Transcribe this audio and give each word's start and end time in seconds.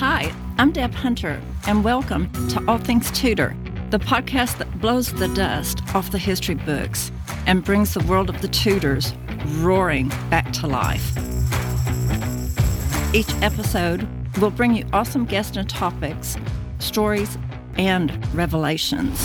Hi, 0.00 0.32
I'm 0.58 0.72
Deb 0.72 0.92
Hunter, 0.94 1.40
and 1.68 1.84
welcome 1.84 2.28
to 2.48 2.60
All 2.66 2.78
Things 2.78 3.12
Tudor, 3.12 3.56
the 3.90 4.00
podcast 4.00 4.58
that 4.58 4.80
blows 4.80 5.12
the 5.12 5.28
dust 5.28 5.80
off 5.94 6.10
the 6.10 6.18
history 6.18 6.56
books 6.56 7.12
and 7.46 7.62
brings 7.62 7.94
the 7.94 8.00
world 8.00 8.28
of 8.28 8.42
the 8.42 8.48
Tudors 8.48 9.12
roaring 9.58 10.08
back 10.28 10.52
to 10.54 10.66
life. 10.66 11.16
Each 13.14 13.32
episode 13.42 14.08
will 14.38 14.50
bring 14.50 14.74
you 14.74 14.84
awesome 14.92 15.24
guests 15.24 15.56
and 15.56 15.70
topics, 15.70 16.36
stories, 16.80 17.38
and 17.76 18.10
revelations. 18.34 19.24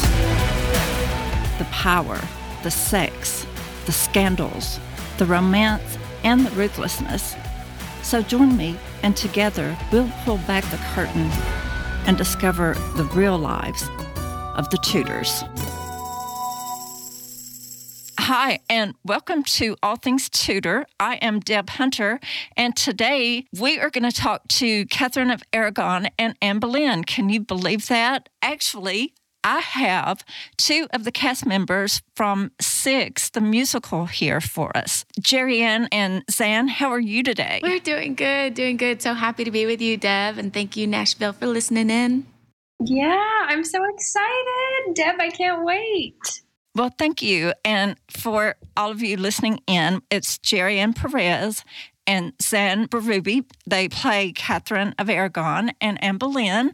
The 1.57 1.66
power, 1.71 2.21
the 2.64 2.71
sex, 2.71 3.46
the 3.86 3.91
scandals, 3.91 4.80
the 5.17 5.26
romance, 5.26 5.98
and 6.23 6.45
the 6.45 6.52
ruthlessness. 6.52 7.36
So 8.04 8.22
join 8.22 8.58
me, 8.58 8.77
and 9.02 9.16
together 9.16 9.77
we'll 9.91 10.12
pull 10.26 10.38
back 10.40 10.66
the 10.66 10.80
curtain 10.94 11.30
and 12.05 12.17
discover 12.17 12.73
the 12.95 13.05
real 13.16 13.38
lives 13.38 13.88
of 14.55 14.70
the 14.72 14.77
Tudors. 14.77 15.44
Hi, 18.20 18.59
and 18.70 18.94
welcome 19.03 19.44
to 19.44 19.76
All 19.81 19.95
Things 19.95 20.30
Tudor. 20.30 20.86
I 21.00 21.16
am 21.16 21.39
Deb 21.39 21.70
Hunter, 21.70 22.20
and 22.58 22.76
today 22.76 23.48
we 23.58 23.80
are 23.80 23.89
going 23.89 24.03
to 24.03 24.16
talk 24.16 24.48
to 24.50 24.86
Catherine 24.88 25.31
of 25.31 25.41
Aragon 25.53 26.09
and 26.20 26.36
Anne 26.41 26.59
Boleyn. 26.59 27.05
Can 27.05 27.30
you 27.30 27.39
believe 27.39 27.88
that? 27.88 28.30
Actually, 28.41 29.14
I 29.43 29.59
have 29.59 30.23
two 30.57 30.88
of 30.91 31.03
the 31.03 31.11
cast 31.11 31.45
members 31.45 32.02
from 32.16 32.52
Six, 32.59 33.30
the 33.30 33.41
musical, 33.41 34.05
here 34.05 34.41
for 34.41 34.75
us. 34.75 35.05
Gerianne 35.21 35.88
and 35.91 36.23
Zan, 36.30 36.67
how 36.67 36.89
are 36.89 37.00
you 37.00 37.23
today? 37.23 37.59
We're 37.64 37.80
doing 37.80 38.16
good, 38.16 38.53
doing 38.53 38.77
good. 38.77 39.02
So 39.02 39.14
happy 39.14 39.44
to 39.44 39.52
be 39.52 39.66
with 39.66 39.81
you, 39.81 39.97
Deb, 39.97 40.38
and 40.38 40.53
thank 40.53 40.75
you, 40.75 40.88
Nashville, 40.88 41.33
for 41.33 41.47
listening 41.47 41.89
in. 41.89 42.25
Yeah, 42.81 43.45
I'm 43.47 43.64
so 43.64 43.80
excited. 43.94 44.95
Deb, 44.95 45.16
I 45.19 45.30
can't 45.30 45.64
wait. 45.66 46.42
Well, 46.75 46.94
thank 46.97 47.21
you. 47.21 47.53
And 47.66 47.97
for 48.09 48.55
all 48.77 48.92
of 48.92 49.02
you 49.02 49.17
listening 49.17 49.59
in, 49.67 50.02
it's 50.09 50.38
Gerianne 50.38 50.95
Perez 50.95 51.64
and 52.09 52.33
Zan 52.41 52.88
Berube. 52.88 53.45
They 53.67 53.88
play 53.88 54.31
Catherine 54.31 54.95
of 54.97 55.11
Aragon 55.11 55.71
and 55.79 56.03
Anne 56.03 56.17
Boleyn. 56.17 56.73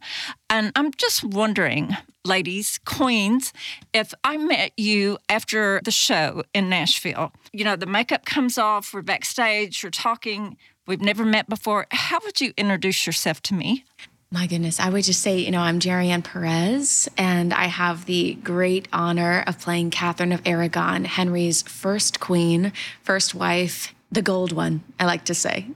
And 0.50 0.72
I'm 0.78 0.92
just 0.94 1.26
wondering, 1.26 1.96
ladies, 2.24 2.80
queens, 2.86 3.52
if 3.94 4.14
I 4.24 4.38
met 4.38 4.72
you 4.78 5.18
after 5.28 5.82
the 5.84 5.92
show 5.92 6.44
in 6.54 6.70
Nashville, 6.70 7.34
you 7.52 7.66
know, 7.66 7.76
the 7.76 7.86
makeup 7.86 8.26
comes 8.26 8.58
off, 8.58 8.94
we're 8.94 9.02
backstage, 9.02 9.84
you're 9.84 9.92
talking, 9.92 10.56
we've 10.88 11.02
never 11.02 11.26
met 11.26 11.50
before. 11.50 11.86
How 11.92 12.20
would 12.24 12.40
you 12.40 12.54
introduce 12.56 13.06
yourself 13.06 13.42
to 13.44 13.54
me? 13.54 13.84
My 14.32 14.48
goodness, 14.48 14.80
I 14.80 14.90
would 14.90 15.04
just 15.04 15.22
say, 15.22 15.40
you 15.40 15.52
know, 15.52 15.62
I'm 15.62 15.80
Gerianne 15.80 16.24
Perez, 16.24 17.10
and 17.18 17.54
I 17.54 17.66
have 17.66 18.06
the 18.06 18.36
great 18.36 18.88
honor 18.92 19.44
of 19.46 19.60
playing 19.60 19.92
Catherine 19.92 20.32
of 20.32 20.42
Aragon, 20.46 21.06
Henry's 21.06 21.62
first 21.62 22.20
queen, 22.20 22.74
first 23.04 23.36
wife, 23.36 23.95
the 24.16 24.22
gold 24.22 24.54
one, 24.54 24.82
I 25.00 25.06
like 25.06 25.26
to 25.26 25.36
say. 25.36 25.68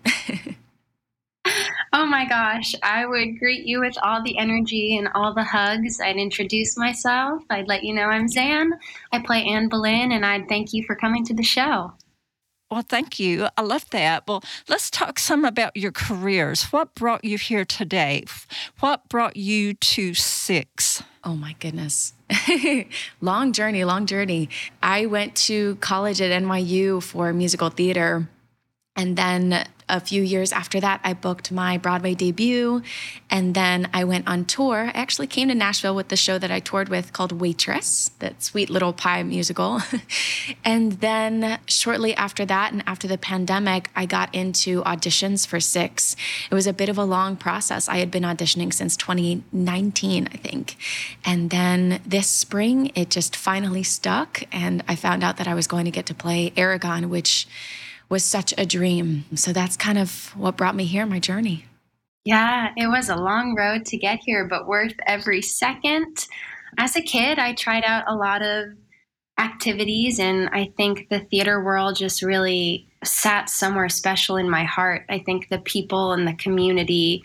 oh 1.93 2.05
my 2.05 2.25
gosh, 2.27 2.73
I 2.81 3.05
would 3.05 3.37
greet 3.37 3.65
you 3.65 3.81
with 3.81 3.97
all 4.01 4.23
the 4.23 4.37
energy 4.37 4.97
and 4.97 5.09
all 5.13 5.33
the 5.33 5.43
hugs. 5.43 5.99
I'd 6.01 6.15
introduce 6.15 6.77
myself. 6.77 7.43
I'd 7.49 7.67
let 7.67 7.83
you 7.83 7.93
know 7.93 8.05
I'm 8.05 8.29
Zan. 8.29 8.71
I 9.11 9.19
play 9.19 9.43
Anne 9.43 9.67
Boleyn, 9.67 10.13
and 10.13 10.25
I'd 10.25 10.47
thank 10.47 10.73
you 10.73 10.83
for 10.87 10.95
coming 10.95 11.25
to 11.25 11.33
the 11.33 11.43
show. 11.43 11.93
Well, 12.71 12.83
thank 12.87 13.19
you. 13.19 13.47
I 13.57 13.61
love 13.61 13.89
that. 13.89 14.27
Well, 14.27 14.43
let's 14.67 14.91
talk 14.91 15.17
some 15.17 15.43
about 15.43 15.75
your 15.75 15.91
careers. 15.91 16.65
What 16.65 16.93
brought 16.93 17.25
you 17.25 17.39
here 17.39 17.65
today? 17.65 18.25
What 18.79 19.09
brought 19.09 19.35
you 19.35 19.73
to 19.73 20.13
Six? 20.13 21.01
Oh, 21.23 21.35
my 21.35 21.55
goodness. 21.59 22.13
long 23.21 23.53
journey, 23.53 23.83
long 23.85 24.05
journey. 24.05 24.49
I 24.83 25.07
went 25.07 25.35
to 25.47 25.75
college 25.77 26.21
at 26.21 26.31
NYU 26.43 27.01
for 27.01 27.33
musical 27.33 27.69
theater. 27.69 28.29
And 28.95 29.15
then 29.17 29.65
a 29.89 29.99
few 29.99 30.21
years 30.21 30.51
after 30.51 30.79
that, 30.79 31.01
I 31.03 31.13
booked 31.13 31.51
my 31.51 31.77
Broadway 31.77 32.13
debut. 32.13 32.83
And 33.29 33.55
then 33.55 33.89
I 33.93 34.03
went 34.03 34.27
on 34.27 34.45
tour. 34.45 34.91
I 34.93 34.99
actually 34.99 35.27
came 35.27 35.47
to 35.47 35.55
Nashville 35.55 35.95
with 35.95 36.09
the 36.09 36.15
show 36.15 36.37
that 36.37 36.51
I 36.51 36.59
toured 36.59 36.89
with 36.89 37.11
called 37.11 37.31
Waitress, 37.31 38.11
that 38.19 38.43
sweet 38.43 38.69
little 38.69 38.93
pie 38.93 39.23
musical. 39.23 39.81
and 40.65 40.93
then 40.93 41.59
shortly 41.65 42.13
after 42.15 42.45
that, 42.45 42.71
and 42.71 42.83
after 42.85 43.07
the 43.07 43.17
pandemic, 43.17 43.89
I 43.95 44.05
got 44.05 44.33
into 44.33 44.83
auditions 44.83 45.47
for 45.47 45.59
Six. 45.59 46.15
It 46.49 46.53
was 46.53 46.67
a 46.67 46.73
bit 46.73 46.89
of 46.89 46.97
a 46.97 47.03
long 47.03 47.35
process. 47.35 47.89
I 47.89 47.97
had 47.97 48.11
been 48.11 48.23
auditioning 48.23 48.73
since 48.73 48.95
2019, 48.95 50.29
I 50.31 50.37
think. 50.37 50.77
And 51.25 51.49
then 51.49 52.01
this 52.05 52.27
spring, 52.27 52.91
it 52.95 53.09
just 53.09 53.35
finally 53.35 53.83
stuck. 53.83 54.43
And 54.51 54.83
I 54.87 54.95
found 54.95 55.23
out 55.23 55.37
that 55.37 55.47
I 55.47 55.53
was 55.53 55.67
going 55.67 55.85
to 55.85 55.91
get 55.91 56.05
to 56.07 56.13
play 56.13 56.53
Aragon, 56.55 57.09
which 57.09 57.47
was 58.09 58.23
such 58.23 58.53
a 58.57 58.65
dream. 58.65 59.25
So 59.35 59.53
that's 59.53 59.77
kind 59.77 59.97
of 59.97 60.35
what 60.35 60.57
brought 60.57 60.75
me 60.75 60.85
here, 60.85 61.05
my 61.05 61.19
journey. 61.19 61.65
Yeah, 62.25 62.73
it 62.75 62.87
was 62.87 63.09
a 63.09 63.15
long 63.15 63.55
road 63.55 63.85
to 63.85 63.97
get 63.97 64.19
here, 64.23 64.45
but 64.45 64.67
worth 64.67 64.93
every 65.05 65.41
second. 65.41 66.27
As 66.77 66.95
a 66.95 67.01
kid, 67.01 67.39
I 67.39 67.53
tried 67.53 67.83
out 67.83 68.03
a 68.07 68.15
lot 68.15 68.41
of 68.41 68.69
activities, 69.39 70.19
and 70.19 70.49
I 70.49 70.71
think 70.75 71.07
the 71.09 71.21
theater 71.21 71.63
world 71.63 71.95
just 71.95 72.21
really 72.21 72.87
sat 73.03 73.49
somewhere 73.49 73.89
special 73.89 74.35
in 74.35 74.49
my 74.49 74.65
heart. 74.65 75.05
I 75.09 75.19
think 75.19 75.47
the 75.47 75.59
people 75.59 76.11
and 76.11 76.27
the 76.27 76.33
community 76.33 77.23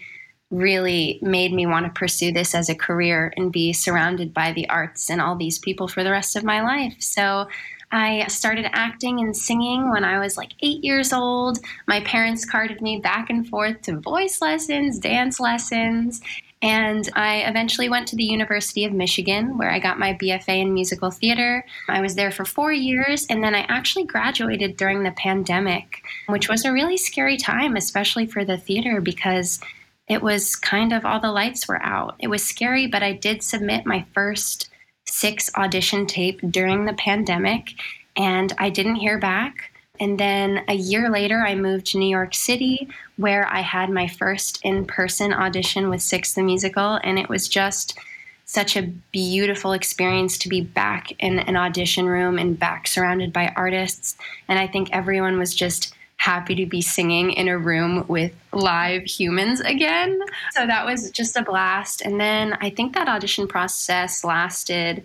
really 0.50 1.18
made 1.20 1.52
me 1.52 1.66
want 1.66 1.84
to 1.86 1.98
pursue 1.98 2.30
this 2.30 2.54
as 2.54 2.68
a 2.68 2.74
career 2.74 3.32
and 3.36 3.52
be 3.52 3.72
surrounded 3.72 4.32
by 4.32 4.52
the 4.52 4.68
arts 4.68 5.10
and 5.10 5.20
all 5.20 5.36
these 5.36 5.58
people 5.58 5.88
for 5.88 6.04
the 6.04 6.12
rest 6.12 6.36
of 6.36 6.44
my 6.44 6.62
life. 6.62 6.94
So 7.00 7.48
I 7.94 8.26
started 8.26 8.68
acting 8.72 9.20
and 9.20 9.36
singing 9.36 9.88
when 9.88 10.02
I 10.02 10.18
was 10.18 10.36
like 10.36 10.50
eight 10.60 10.82
years 10.82 11.12
old. 11.12 11.60
My 11.86 12.00
parents 12.00 12.44
carted 12.44 12.82
me 12.82 12.98
back 12.98 13.30
and 13.30 13.48
forth 13.48 13.82
to 13.82 14.00
voice 14.00 14.42
lessons, 14.42 14.98
dance 14.98 15.38
lessons. 15.38 16.20
And 16.60 17.08
I 17.14 17.42
eventually 17.42 17.88
went 17.88 18.08
to 18.08 18.16
the 18.16 18.24
University 18.24 18.84
of 18.84 18.92
Michigan, 18.92 19.58
where 19.58 19.70
I 19.70 19.78
got 19.78 20.00
my 20.00 20.14
BFA 20.14 20.62
in 20.62 20.74
musical 20.74 21.12
theater. 21.12 21.64
I 21.88 22.00
was 22.00 22.16
there 22.16 22.32
for 22.32 22.44
four 22.44 22.72
years, 22.72 23.26
and 23.30 23.44
then 23.44 23.54
I 23.54 23.60
actually 23.68 24.06
graduated 24.06 24.76
during 24.76 25.04
the 25.04 25.12
pandemic, 25.12 26.02
which 26.26 26.48
was 26.48 26.64
a 26.64 26.72
really 26.72 26.96
scary 26.96 27.36
time, 27.36 27.76
especially 27.76 28.26
for 28.26 28.44
the 28.44 28.58
theater, 28.58 29.00
because 29.00 29.60
it 30.08 30.20
was 30.20 30.56
kind 30.56 30.92
of 30.92 31.04
all 31.04 31.20
the 31.20 31.30
lights 31.30 31.68
were 31.68 31.80
out. 31.80 32.16
It 32.18 32.26
was 32.26 32.42
scary, 32.42 32.88
but 32.88 33.04
I 33.04 33.12
did 33.12 33.44
submit 33.44 33.86
my 33.86 34.04
first 34.14 34.68
six 35.06 35.50
audition 35.56 36.06
tape 36.06 36.40
during 36.50 36.84
the 36.84 36.94
pandemic, 36.94 37.70
and 38.16 38.52
I 38.58 38.70
didn't 38.70 38.96
hear 38.96 39.18
back. 39.18 39.70
And 40.00 40.18
then 40.18 40.64
a 40.66 40.74
year 40.74 41.08
later, 41.08 41.40
I 41.40 41.54
moved 41.54 41.86
to 41.86 41.98
New 41.98 42.08
York 42.08 42.34
City, 42.34 42.88
where 43.16 43.46
I 43.46 43.60
had 43.60 43.90
my 43.90 44.08
first 44.08 44.58
in 44.64 44.86
person 44.86 45.32
audition 45.32 45.88
with 45.88 46.02
Six 46.02 46.34
the 46.34 46.42
Musical. 46.42 46.98
And 47.04 47.18
it 47.18 47.28
was 47.28 47.48
just 47.48 47.96
such 48.44 48.76
a 48.76 48.82
beautiful 49.12 49.72
experience 49.72 50.36
to 50.38 50.48
be 50.48 50.60
back 50.60 51.12
in 51.20 51.38
an 51.38 51.56
audition 51.56 52.06
room 52.06 52.38
and 52.38 52.58
back 52.58 52.88
surrounded 52.88 53.32
by 53.32 53.52
artists. 53.56 54.16
And 54.48 54.58
I 54.58 54.66
think 54.66 54.90
everyone 54.90 55.38
was 55.38 55.54
just 55.54 55.93
happy 56.24 56.54
to 56.54 56.64
be 56.64 56.80
singing 56.80 57.30
in 57.32 57.48
a 57.48 57.58
room 57.58 58.02
with 58.08 58.32
live 58.50 59.04
humans 59.04 59.60
again. 59.60 60.18
So 60.52 60.66
that 60.66 60.86
was 60.86 61.10
just 61.10 61.36
a 61.36 61.42
blast. 61.42 62.00
And 62.00 62.18
then 62.18 62.56
I 62.62 62.70
think 62.70 62.94
that 62.94 63.08
audition 63.08 63.46
process 63.46 64.24
lasted 64.24 65.04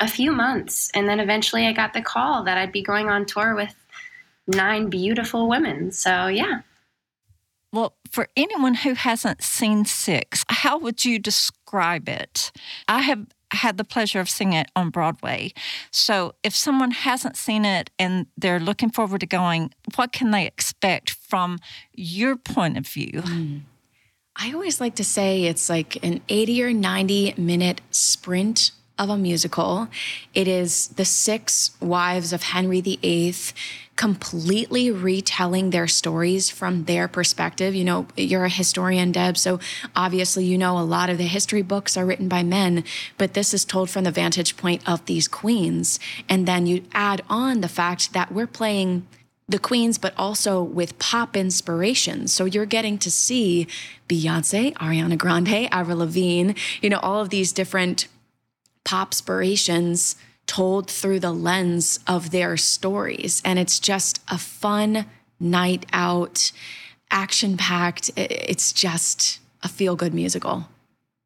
a 0.00 0.08
few 0.08 0.32
months. 0.32 0.90
And 0.94 1.06
then 1.06 1.20
eventually 1.20 1.66
I 1.66 1.72
got 1.74 1.92
the 1.92 2.00
call 2.00 2.44
that 2.44 2.56
I'd 2.56 2.72
be 2.72 2.80
going 2.80 3.10
on 3.10 3.26
tour 3.26 3.54
with 3.54 3.74
nine 4.46 4.88
beautiful 4.88 5.50
women. 5.50 5.92
So 5.92 6.28
yeah. 6.28 6.62
Well, 7.70 7.94
for 8.10 8.28
anyone 8.34 8.74
who 8.74 8.94
hasn't 8.94 9.42
seen 9.42 9.84
Six, 9.84 10.46
how 10.48 10.78
would 10.78 11.04
you 11.04 11.18
describe 11.18 12.08
it? 12.08 12.52
I 12.88 13.02
have 13.02 13.26
had 13.54 13.76
the 13.76 13.84
pleasure 13.84 14.20
of 14.20 14.28
seeing 14.28 14.52
it 14.52 14.70
on 14.76 14.90
Broadway. 14.90 15.52
So 15.90 16.34
if 16.42 16.54
someone 16.54 16.90
hasn't 16.90 17.36
seen 17.36 17.64
it 17.64 17.90
and 17.98 18.26
they're 18.36 18.60
looking 18.60 18.90
forward 18.90 19.20
to 19.20 19.26
going, 19.26 19.72
what 19.96 20.12
can 20.12 20.30
they 20.30 20.46
expect 20.46 21.10
from 21.10 21.58
your 21.92 22.36
point 22.36 22.76
of 22.76 22.86
view? 22.86 23.22
Mm. 23.24 23.60
I 24.36 24.52
always 24.52 24.80
like 24.80 24.96
to 24.96 25.04
say 25.04 25.44
it's 25.44 25.68
like 25.68 26.04
an 26.04 26.20
80 26.28 26.64
or 26.64 26.72
90 26.72 27.34
minute 27.36 27.80
sprint 27.90 28.72
of 28.98 29.10
a 29.10 29.16
musical. 29.16 29.88
It 30.34 30.46
is 30.46 30.88
the 30.88 31.04
six 31.04 31.72
wives 31.80 32.32
of 32.32 32.44
Henry 32.44 32.80
VIII 32.80 33.34
completely 33.96 34.90
retelling 34.90 35.70
their 35.70 35.86
stories 35.86 36.50
from 36.50 36.84
their 36.84 37.06
perspective. 37.06 37.74
You 37.74 37.84
know, 37.84 38.06
you're 38.16 38.44
a 38.44 38.48
historian, 38.48 39.12
Deb, 39.12 39.36
so 39.36 39.60
obviously 39.94 40.44
you 40.44 40.58
know 40.58 40.78
a 40.78 40.82
lot 40.82 41.10
of 41.10 41.18
the 41.18 41.24
history 41.24 41.62
books 41.62 41.96
are 41.96 42.04
written 42.04 42.28
by 42.28 42.42
men, 42.42 42.84
but 43.18 43.34
this 43.34 43.54
is 43.54 43.64
told 43.64 43.90
from 43.90 44.04
the 44.04 44.10
vantage 44.10 44.56
point 44.56 44.88
of 44.88 45.04
these 45.06 45.28
queens. 45.28 46.00
And 46.28 46.46
then 46.46 46.66
you 46.66 46.84
add 46.92 47.22
on 47.28 47.60
the 47.60 47.68
fact 47.68 48.12
that 48.12 48.32
we're 48.32 48.48
playing 48.48 49.06
the 49.46 49.58
queens, 49.58 49.98
but 49.98 50.14
also 50.16 50.62
with 50.62 50.98
pop 50.98 51.36
inspirations. 51.36 52.32
So 52.32 52.46
you're 52.46 52.66
getting 52.66 52.98
to 52.98 53.10
see 53.10 53.66
Beyonce, 54.08 54.72
Ariana 54.74 55.18
Grande, 55.18 55.68
Avril 55.70 55.98
Lavigne, 55.98 56.52
you 56.80 56.88
know, 56.88 56.98
all 57.00 57.20
of 57.20 57.28
these 57.28 57.52
different 57.52 58.08
pop 58.84 59.08
inspirations 59.08 60.16
told 60.46 60.90
through 60.90 61.20
the 61.20 61.32
lens 61.32 62.00
of 62.06 62.30
their 62.30 62.56
stories. 62.56 63.40
And 63.44 63.58
it's 63.58 63.80
just 63.80 64.22
a 64.28 64.38
fun 64.38 65.06
night 65.40 65.86
out, 65.92 66.52
action 67.10 67.56
packed. 67.56 68.10
It's 68.16 68.72
just 68.72 69.40
a 69.62 69.68
feel 69.68 69.96
good 69.96 70.14
musical. 70.14 70.68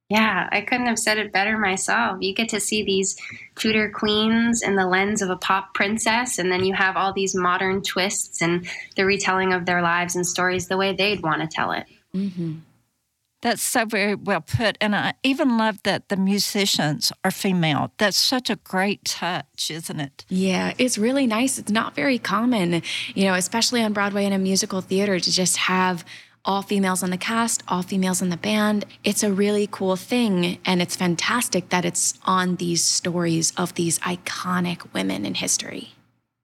Yeah, 0.08 0.48
I 0.50 0.62
couldn't 0.62 0.86
have 0.86 0.98
said 0.98 1.18
it 1.18 1.32
better 1.32 1.58
myself. 1.58 2.16
You 2.22 2.34
get 2.34 2.48
to 2.50 2.60
see 2.60 2.82
these 2.82 3.14
Tudor 3.56 3.90
queens 3.90 4.62
in 4.62 4.74
the 4.74 4.86
lens 4.86 5.20
of 5.20 5.28
a 5.28 5.36
pop 5.36 5.74
princess, 5.74 6.38
and 6.38 6.50
then 6.50 6.64
you 6.64 6.72
have 6.72 6.96
all 6.96 7.12
these 7.12 7.34
modern 7.34 7.82
twists 7.82 8.40
and 8.40 8.66
the 8.96 9.04
retelling 9.04 9.52
of 9.52 9.66
their 9.66 9.82
lives 9.82 10.16
and 10.16 10.26
stories 10.26 10.66
the 10.66 10.78
way 10.78 10.94
they'd 10.94 11.22
want 11.22 11.42
to 11.42 11.46
tell 11.46 11.72
it. 11.72 11.84
Mm-hmm. 12.14 12.54
That's 13.40 13.62
so 13.62 13.84
very 13.84 14.14
well 14.14 14.40
put. 14.40 14.76
And 14.80 14.96
I 14.96 15.14
even 15.22 15.56
love 15.56 15.82
that 15.84 16.08
the 16.08 16.16
musicians 16.16 17.12
are 17.24 17.30
female. 17.30 17.92
That's 17.98 18.16
such 18.16 18.50
a 18.50 18.56
great 18.56 19.04
touch, 19.04 19.70
isn't 19.70 20.00
it? 20.00 20.24
Yeah, 20.28 20.74
it's 20.78 20.98
really 20.98 21.26
nice. 21.26 21.58
It's 21.58 21.70
not 21.70 21.94
very 21.94 22.18
common, 22.18 22.82
you 23.14 23.24
know, 23.24 23.34
especially 23.34 23.82
on 23.82 23.92
Broadway 23.92 24.24
in 24.24 24.32
a 24.32 24.38
musical 24.38 24.80
theater 24.80 25.20
to 25.20 25.30
just 25.30 25.56
have 25.56 26.04
all 26.44 26.62
females 26.62 27.02
on 27.02 27.10
the 27.10 27.18
cast, 27.18 27.62
all 27.68 27.82
females 27.82 28.22
in 28.22 28.30
the 28.30 28.36
band. 28.36 28.86
It's 29.04 29.22
a 29.22 29.30
really 29.30 29.68
cool 29.70 29.96
thing. 29.96 30.58
And 30.64 30.80
it's 30.80 30.96
fantastic 30.96 31.68
that 31.68 31.84
it's 31.84 32.14
on 32.24 32.56
these 32.56 32.82
stories 32.82 33.52
of 33.56 33.74
these 33.74 33.98
iconic 34.00 34.92
women 34.94 35.26
in 35.26 35.34
history. 35.34 35.92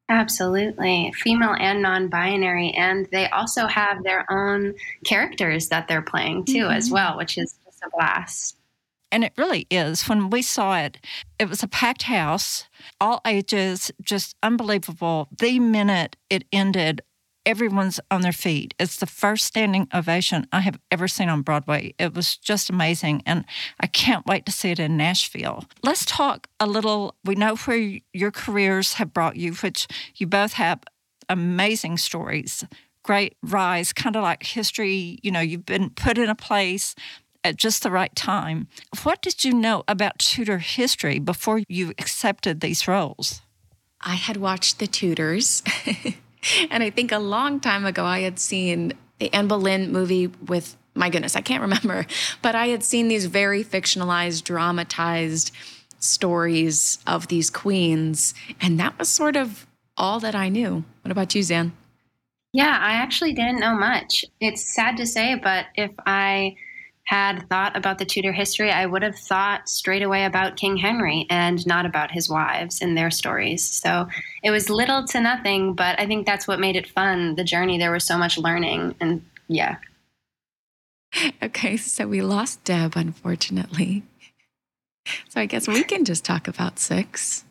Absolutely. 0.09 1.12
Female 1.17 1.56
and 1.59 1.81
non 1.81 2.09
binary. 2.09 2.71
And 2.73 3.06
they 3.11 3.29
also 3.31 3.67
have 3.67 4.03
their 4.03 4.31
own 4.31 4.75
characters 5.05 5.69
that 5.69 5.89
they're 5.89 6.03
playing 6.03 6.45
too, 6.45 6.65
mm-hmm. 6.65 6.77
as 6.77 6.91
well, 6.91 7.17
which 7.17 7.39
is 7.39 7.56
just 7.65 7.83
a 7.83 7.91
blast. 7.97 8.56
And 9.11 9.25
it 9.25 9.33
really 9.39 9.67
is. 9.71 10.09
When 10.09 10.29
we 10.29 10.43
saw 10.43 10.77
it, 10.77 10.99
it 11.39 11.49
was 11.49 11.62
a 11.62 11.69
packed 11.69 12.03
house, 12.03 12.69
all 13.01 13.21
ages, 13.25 13.93
just 14.03 14.35
unbelievable. 14.43 15.29
The 15.39 15.61
minute 15.61 16.17
it 16.29 16.45
ended, 16.53 17.01
everyone's 17.46 18.00
on 18.11 18.23
their 18.23 18.32
feet. 18.32 18.75
It's 18.79 18.96
the 18.96 19.06
first 19.06 19.44
standing 19.44 19.88
ovation 19.94 20.46
I 20.52 20.61
have 20.61 20.79
ever 20.91 21.08
seen 21.08 21.29
on 21.29 21.43
Broadway. 21.43 21.94
It 21.99 22.14
was 22.14 22.37
just 22.37 22.70
amazing. 22.70 23.23
And 23.26 23.44
I 23.81 23.87
can't 23.87 24.26
wait 24.26 24.46
to 24.46 24.52
see 24.52 24.70
it 24.70 24.79
in 24.79 24.96
Nashville. 24.96 25.64
Let's 25.82 26.05
talk 26.05 26.49
a 26.58 26.67
little. 26.67 27.14
We 27.25 27.35
know 27.35 27.56
where 27.56 27.99
your 28.12 28.31
careers 28.31 28.94
have 28.94 29.12
brought 29.12 29.37
you, 29.37 29.52
which 29.55 29.87
you 30.17 30.26
both 30.26 30.55
have 30.55 30.81
amazing 31.29 31.99
stories, 31.99 32.64
great 33.02 33.37
rise, 33.43 33.93
kind 33.93 34.17
of 34.17 34.23
like 34.23 34.43
history. 34.43 35.19
You 35.23 35.31
know, 35.31 35.41
you've 35.41 35.67
been 35.67 35.91
put 35.91 36.19
in 36.19 36.29
a 36.29 36.35
place 36.35 36.94
at 37.44 37.56
just 37.56 37.82
the 37.82 37.91
right 37.91 38.14
time. 38.17 38.69
What 39.02 39.20
did 39.20 39.44
you 39.44 39.52
know 39.52 39.85
about 39.87 40.19
Tudor 40.19 40.58
history 40.58 41.19
before 41.19 41.61
you 41.69 41.91
accepted 41.99 42.61
these 42.61 42.88
roles? 42.88 43.43
I 44.00 44.14
had 44.14 44.37
watched 44.37 44.79
The 44.79 44.87
Tudors. 44.87 45.62
and 46.70 46.82
I 46.82 46.91
think 46.91 47.12
a 47.12 47.19
long 47.19 47.61
time 47.61 47.85
ago, 47.85 48.05
I 48.05 48.20
had 48.20 48.38
seen 48.38 48.93
the 49.19 49.32
Anne 49.35 49.49
Boleyn 49.49 49.93
movie 49.93 50.29
with, 50.46 50.76
my 50.94 51.11
goodness, 51.11 51.37
I 51.37 51.41
can't 51.41 51.62
remember, 51.62 52.06
but 52.43 52.55
I 52.55 52.69
had 52.69 52.82
seen 52.82 53.08
these 53.08 53.26
very 53.26 53.64
fictionalized, 53.64 54.44
dramatized 54.44 55.52
stories 55.99 56.99
of 57.06 57.29
these 57.29 57.50
queens. 57.50 58.35
And 58.61 58.79
that 58.79 58.99
was 58.99 59.08
sort 59.08 59.37
of 59.37 59.67
all 59.96 60.20
that 60.20 60.35
I 60.35 60.49
knew. 60.49 60.85
What 61.02 61.12
about 61.12 61.35
you, 61.35 61.43
Zan? 61.43 61.73
Yeah, 62.52 62.79
I 62.81 62.93
actually 62.93 63.32
didn't 63.32 63.58
know 63.58 63.75
much. 63.75 64.25
It's 64.41 64.75
sad 64.75 64.96
to 64.99 65.06
say, 65.06 65.35
but 65.35 65.67
if 65.75 65.91
I 66.06 66.55
had 67.05 67.47
thought 67.49 67.77
about 67.77 67.99
the 67.99 68.05
Tudor 68.05 68.33
history, 68.33 68.71
I 68.71 68.87
would 68.87 69.03
have 69.03 69.19
thought 69.19 69.69
straight 69.69 70.03
away 70.03 70.25
about 70.25 70.56
King 70.56 70.77
Henry 70.77 71.27
and 71.29 71.65
not 71.67 71.85
about 71.85 72.11
his 72.11 72.29
wives 72.31 72.81
and 72.81 72.97
their 72.97 73.11
stories. 73.11 73.62
So 73.62 74.09
it 74.43 74.51
was 74.51 74.71
little 74.71 75.05
to 75.09 75.21
nothing, 75.21 75.75
but 75.75 75.99
I 76.01 76.06
think 76.06 76.27
that's 76.27 76.49
what 76.49 76.61
made 76.61 76.77
it 76.77 76.89
fun. 76.89 77.35
The 77.35 77.45
journey, 77.45 77.79
there 77.79 77.93
was 77.93 78.05
so 78.05 78.17
much 78.17 78.39
learning, 78.39 78.95
and 79.01 79.25
yeah. 79.49 79.77
Okay, 81.43 81.77
so 81.77 82.09
we 82.09 82.23
lost 82.23 82.65
Deb, 82.65 82.97
unfortunately. 82.97 84.03
So 85.29 85.41
I 85.41 85.47
guess 85.47 85.69
we 85.69 85.85
can 85.85 86.05
just 86.05 86.25
talk 86.25 86.49
about 86.49 86.79
six. 86.79 87.45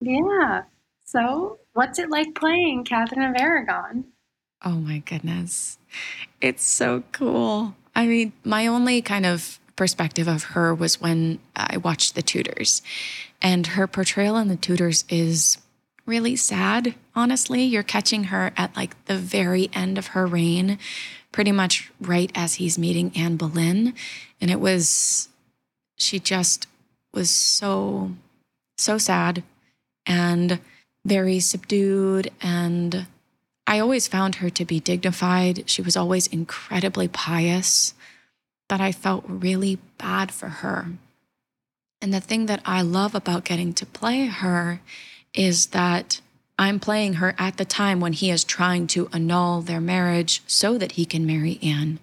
Yeah. 0.00 0.62
So, 1.04 1.58
what's 1.72 1.98
it 1.98 2.10
like 2.10 2.34
playing 2.34 2.84
Catherine 2.84 3.22
of 3.22 3.36
Aragon? 3.40 4.04
Oh 4.64 4.72
my 4.74 4.98
goodness. 4.98 5.78
It's 6.40 6.64
so 6.64 7.04
cool. 7.12 7.74
I 7.98 8.06
mean, 8.06 8.32
my 8.44 8.68
only 8.68 9.02
kind 9.02 9.26
of 9.26 9.58
perspective 9.74 10.28
of 10.28 10.44
her 10.44 10.72
was 10.72 11.00
when 11.00 11.40
I 11.56 11.78
watched 11.78 12.14
The 12.14 12.22
Tudors. 12.22 12.80
And 13.42 13.66
her 13.66 13.88
portrayal 13.88 14.36
in 14.36 14.46
The 14.46 14.54
Tudors 14.54 15.04
is 15.08 15.58
really 16.06 16.36
sad, 16.36 16.94
honestly. 17.16 17.64
You're 17.64 17.82
catching 17.82 18.24
her 18.24 18.52
at 18.56 18.76
like 18.76 19.04
the 19.06 19.16
very 19.16 19.68
end 19.74 19.98
of 19.98 20.08
her 20.08 20.28
reign, 20.28 20.78
pretty 21.32 21.50
much 21.50 21.90
right 22.00 22.30
as 22.36 22.54
he's 22.54 22.78
meeting 22.78 23.10
Anne 23.16 23.36
Boleyn. 23.36 23.94
And 24.40 24.48
it 24.48 24.60
was, 24.60 25.28
she 25.96 26.20
just 26.20 26.68
was 27.12 27.30
so, 27.30 28.12
so 28.76 28.98
sad 28.98 29.42
and 30.06 30.60
very 31.04 31.40
subdued 31.40 32.30
and 32.40 33.08
I 33.68 33.80
always 33.80 34.08
found 34.08 34.36
her 34.36 34.48
to 34.48 34.64
be 34.64 34.80
dignified. 34.80 35.68
She 35.68 35.82
was 35.82 35.94
always 35.94 36.26
incredibly 36.26 37.06
pious, 37.06 37.92
but 38.66 38.80
I 38.80 38.92
felt 38.92 39.24
really 39.28 39.78
bad 39.98 40.32
for 40.32 40.48
her. 40.48 40.86
And 42.00 42.14
the 42.14 42.20
thing 42.20 42.46
that 42.46 42.62
I 42.64 42.80
love 42.80 43.14
about 43.14 43.44
getting 43.44 43.74
to 43.74 43.84
play 43.84 44.24
her 44.24 44.80
is 45.34 45.66
that 45.66 46.22
I'm 46.58 46.80
playing 46.80 47.14
her 47.14 47.34
at 47.38 47.58
the 47.58 47.66
time 47.66 48.00
when 48.00 48.14
he 48.14 48.30
is 48.30 48.42
trying 48.42 48.86
to 48.88 49.10
annul 49.12 49.60
their 49.60 49.82
marriage 49.82 50.42
so 50.46 50.78
that 50.78 50.92
he 50.92 51.04
can 51.04 51.26
marry 51.26 51.58
Anne. 51.62 51.98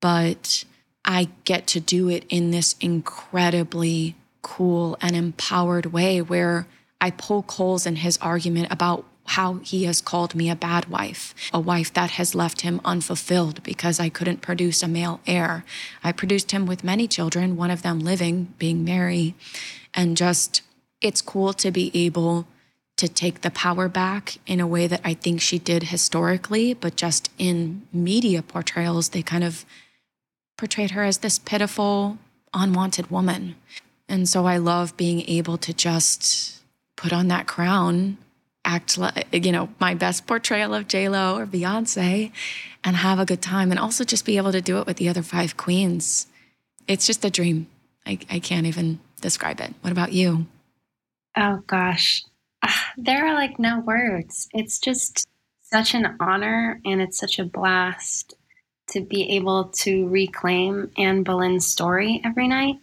But 0.00 0.64
I 1.04 1.28
get 1.44 1.66
to 1.68 1.80
do 1.80 2.08
it 2.08 2.24
in 2.30 2.50
this 2.50 2.76
incredibly 2.80 4.16
cool 4.40 4.96
and 5.02 5.14
empowered 5.14 5.92
way 5.92 6.22
where 6.22 6.66
I 6.98 7.10
poke 7.10 7.50
holes 7.52 7.84
in 7.84 7.96
his 7.96 8.16
argument 8.22 8.68
about 8.70 9.04
how 9.28 9.54
he 9.56 9.84
has 9.84 10.00
called 10.00 10.34
me 10.34 10.48
a 10.50 10.56
bad 10.56 10.86
wife, 10.86 11.34
a 11.52 11.60
wife 11.60 11.92
that 11.92 12.12
has 12.12 12.34
left 12.34 12.62
him 12.62 12.80
unfulfilled 12.84 13.62
because 13.62 14.00
I 14.00 14.08
couldn't 14.08 14.40
produce 14.40 14.82
a 14.82 14.88
male 14.88 15.20
heir. 15.26 15.64
I 16.02 16.12
produced 16.12 16.50
him 16.52 16.66
with 16.66 16.82
many 16.82 17.06
children, 17.06 17.56
one 17.56 17.70
of 17.70 17.82
them 17.82 18.00
living, 18.00 18.54
being 18.58 18.84
Mary. 18.84 19.34
And 19.92 20.16
just, 20.16 20.62
it's 21.00 21.20
cool 21.20 21.52
to 21.54 21.70
be 21.70 21.90
able 21.94 22.46
to 22.96 23.08
take 23.08 23.42
the 23.42 23.50
power 23.50 23.88
back 23.88 24.38
in 24.46 24.60
a 24.60 24.66
way 24.66 24.86
that 24.86 25.00
I 25.04 25.14
think 25.14 25.40
she 25.40 25.58
did 25.58 25.84
historically, 25.84 26.74
but 26.74 26.96
just 26.96 27.30
in 27.38 27.82
media 27.92 28.42
portrayals, 28.42 29.10
they 29.10 29.22
kind 29.22 29.44
of 29.44 29.64
portrayed 30.56 30.90
her 30.90 31.04
as 31.04 31.18
this 31.18 31.38
pitiful, 31.38 32.18
unwanted 32.52 33.10
woman. 33.10 33.54
And 34.08 34.28
so 34.28 34.46
I 34.46 34.56
love 34.56 34.96
being 34.96 35.22
able 35.28 35.58
to 35.58 35.72
just 35.72 36.62
put 36.96 37.12
on 37.12 37.28
that 37.28 37.46
crown 37.46 38.18
act 38.68 38.98
like, 38.98 39.26
you 39.32 39.50
know, 39.50 39.70
my 39.80 39.94
best 39.94 40.26
portrayal 40.26 40.74
of 40.74 40.86
J-Lo 40.86 41.38
or 41.38 41.46
Beyonce 41.46 42.30
and 42.84 42.96
have 42.96 43.18
a 43.18 43.24
good 43.24 43.40
time 43.40 43.70
and 43.70 43.80
also 43.80 44.04
just 44.04 44.26
be 44.26 44.36
able 44.36 44.52
to 44.52 44.60
do 44.60 44.78
it 44.78 44.86
with 44.86 44.98
the 44.98 45.08
other 45.08 45.22
five 45.22 45.56
queens. 45.56 46.26
It's 46.86 47.06
just 47.06 47.24
a 47.24 47.30
dream. 47.30 47.66
I, 48.06 48.18
I 48.30 48.38
can't 48.38 48.66
even 48.66 49.00
describe 49.20 49.60
it. 49.60 49.74
What 49.80 49.90
about 49.90 50.12
you? 50.12 50.46
Oh, 51.36 51.62
gosh. 51.66 52.22
Uh, 52.62 52.72
there 52.98 53.26
are 53.26 53.34
like 53.34 53.58
no 53.58 53.80
words. 53.80 54.48
It's 54.52 54.78
just 54.78 55.26
such 55.62 55.94
an 55.94 56.16
honor 56.20 56.80
and 56.84 57.00
it's 57.00 57.18
such 57.18 57.38
a 57.38 57.44
blast 57.44 58.34
to 58.88 59.00
be 59.00 59.36
able 59.36 59.64
to 59.64 60.08
reclaim 60.08 60.90
Anne 60.98 61.22
Boleyn's 61.22 61.66
story 61.66 62.20
every 62.24 62.48
night. 62.48 62.76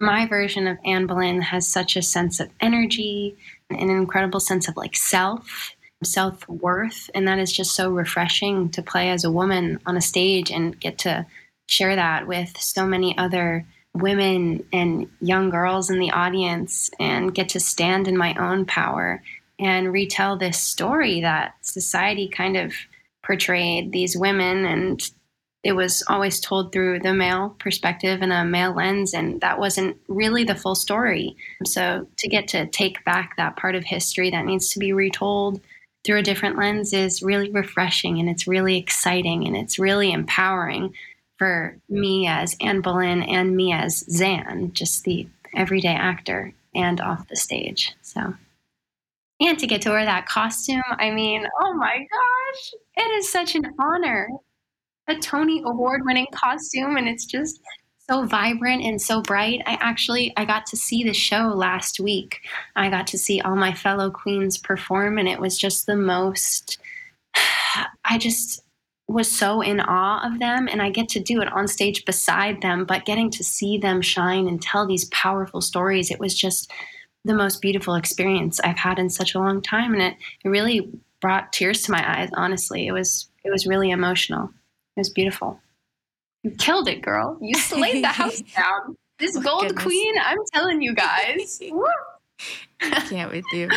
My 0.00 0.26
version 0.26 0.66
of 0.68 0.78
Anne 0.84 1.06
Boleyn 1.06 1.40
has 1.42 1.66
such 1.66 1.96
a 1.96 2.02
sense 2.02 2.38
of 2.38 2.50
energy, 2.60 3.36
an 3.70 3.90
incredible 3.90 4.40
sense 4.40 4.68
of 4.68 4.76
like 4.76 4.96
self, 4.96 5.74
self 6.02 6.48
worth. 6.48 7.10
And 7.14 7.26
that 7.28 7.38
is 7.38 7.52
just 7.52 7.74
so 7.74 7.90
refreshing 7.90 8.70
to 8.70 8.82
play 8.82 9.10
as 9.10 9.24
a 9.24 9.32
woman 9.32 9.78
on 9.86 9.96
a 9.96 10.02
stage 10.02 10.50
and 10.50 10.78
get 10.78 10.98
to 10.98 11.26
share 11.68 11.96
that 11.96 12.26
with 12.26 12.56
so 12.58 12.86
many 12.86 13.16
other 13.18 13.66
women 13.94 14.64
and 14.72 15.08
young 15.20 15.50
girls 15.50 15.90
in 15.90 15.98
the 15.98 16.10
audience 16.10 16.90
and 16.98 17.34
get 17.34 17.50
to 17.50 17.60
stand 17.60 18.06
in 18.08 18.16
my 18.16 18.34
own 18.34 18.64
power 18.64 19.22
and 19.58 19.92
retell 19.92 20.36
this 20.36 20.58
story 20.58 21.20
that 21.20 21.54
society 21.62 22.28
kind 22.28 22.56
of 22.56 22.72
portrayed 23.24 23.92
these 23.92 24.16
women 24.16 24.64
and 24.64 25.10
it 25.68 25.76
was 25.76 26.02
always 26.08 26.40
told 26.40 26.72
through 26.72 26.98
the 26.98 27.12
male 27.12 27.54
perspective 27.58 28.22
and 28.22 28.32
a 28.32 28.42
male 28.42 28.74
lens 28.74 29.12
and 29.12 29.40
that 29.42 29.58
wasn't 29.58 29.94
really 30.08 30.44
the 30.44 30.54
full 30.54 30.74
story 30.74 31.36
so 31.66 32.06
to 32.16 32.26
get 32.26 32.48
to 32.48 32.66
take 32.68 33.04
back 33.04 33.36
that 33.36 33.56
part 33.56 33.74
of 33.74 33.84
history 33.84 34.30
that 34.30 34.46
needs 34.46 34.70
to 34.70 34.78
be 34.78 34.92
retold 34.92 35.60
through 36.04 36.18
a 36.18 36.22
different 36.22 36.56
lens 36.56 36.94
is 36.94 37.22
really 37.22 37.50
refreshing 37.50 38.18
and 38.18 38.30
it's 38.30 38.46
really 38.46 38.78
exciting 38.78 39.46
and 39.46 39.54
it's 39.54 39.78
really 39.78 40.10
empowering 40.10 40.94
for 41.36 41.76
me 41.88 42.26
as 42.26 42.56
Anne 42.60 42.80
Boleyn 42.80 43.22
and 43.22 43.56
me 43.56 43.72
as 43.72 44.04
Zan, 44.10 44.72
just 44.72 45.04
the 45.04 45.28
everyday 45.54 45.94
actor 45.94 46.52
and 46.74 47.00
off 47.00 47.28
the 47.28 47.36
stage. 47.36 47.94
So, 48.02 48.34
and 49.40 49.58
to 49.58 49.66
get 49.66 49.82
to 49.82 49.90
wear 49.90 50.04
that 50.04 50.26
costume, 50.26 50.82
I 50.90 51.10
mean, 51.10 51.46
oh 51.60 51.74
my 51.74 51.96
gosh, 51.96 52.74
it 52.96 53.10
is 53.18 53.30
such 53.30 53.54
an 53.54 53.74
honor. 53.78 54.28
A 55.08 55.16
Tony 55.16 55.62
Award 55.64 56.02
winning 56.04 56.26
costume, 56.32 56.96
and 56.96 57.08
it's 57.08 57.24
just 57.24 57.60
so 58.08 58.24
vibrant 58.24 58.82
and 58.82 59.00
so 59.00 59.20
bright. 59.20 59.60
I 59.66 59.76
actually 59.80 60.32
I 60.36 60.44
got 60.44 60.66
to 60.66 60.76
see 60.76 61.04
the 61.04 61.12
show 61.12 61.48
last 61.48 62.00
week. 62.00 62.40
I 62.74 62.88
got 62.88 63.06
to 63.08 63.18
see 63.18 63.40
all 63.40 63.56
my 63.56 63.74
fellow 63.74 64.10
queens 64.10 64.56
perform 64.56 65.18
and 65.18 65.28
it 65.28 65.40
was 65.40 65.58
just 65.58 65.86
the 65.86 65.96
most 65.96 66.78
I 68.04 68.18
just 68.18 68.62
was 69.08 69.30
so 69.30 69.62
in 69.62 69.80
awe 69.80 70.26
of 70.26 70.38
them 70.38 70.68
and 70.70 70.82
I 70.82 70.90
get 70.90 71.08
to 71.10 71.20
do 71.20 71.40
it 71.40 71.52
on 71.52 71.66
stage 71.68 72.04
beside 72.04 72.60
them, 72.60 72.84
but 72.84 73.06
getting 73.06 73.30
to 73.32 73.44
see 73.44 73.78
them 73.78 74.02
shine 74.02 74.46
and 74.46 74.60
tell 74.60 74.86
these 74.86 75.06
powerful 75.06 75.60
stories, 75.60 76.10
it 76.10 76.20
was 76.20 76.38
just 76.38 76.70
the 77.24 77.34
most 77.34 77.60
beautiful 77.60 77.94
experience 77.94 78.60
I've 78.60 78.78
had 78.78 78.98
in 78.98 79.10
such 79.10 79.34
a 79.34 79.38
long 79.38 79.60
time 79.60 79.92
and 79.92 80.02
it, 80.02 80.14
it 80.44 80.48
really 80.48 80.90
brought 81.20 81.52
tears 81.52 81.82
to 81.82 81.92
my 81.92 82.20
eyes, 82.20 82.30
honestly. 82.34 82.86
It 82.86 82.92
was 82.92 83.28
it 83.44 83.50
was 83.50 83.66
really 83.66 83.90
emotional. 83.90 84.50
It 84.98 85.02
was 85.02 85.10
beautiful. 85.10 85.60
You 86.42 86.50
killed 86.50 86.88
it, 86.88 87.02
girl. 87.02 87.38
You 87.40 87.54
slayed 87.54 88.02
the 88.02 88.08
house 88.08 88.40
down. 88.56 88.96
This 89.20 89.36
oh, 89.36 89.40
gold 89.40 89.68
goodness. 89.68 89.84
queen, 89.84 90.14
I'm 90.20 90.38
telling 90.52 90.82
you 90.82 90.92
guys. 90.92 91.60
I 92.82 93.00
can't 93.08 93.30
with 93.30 93.44
you. 93.52 93.70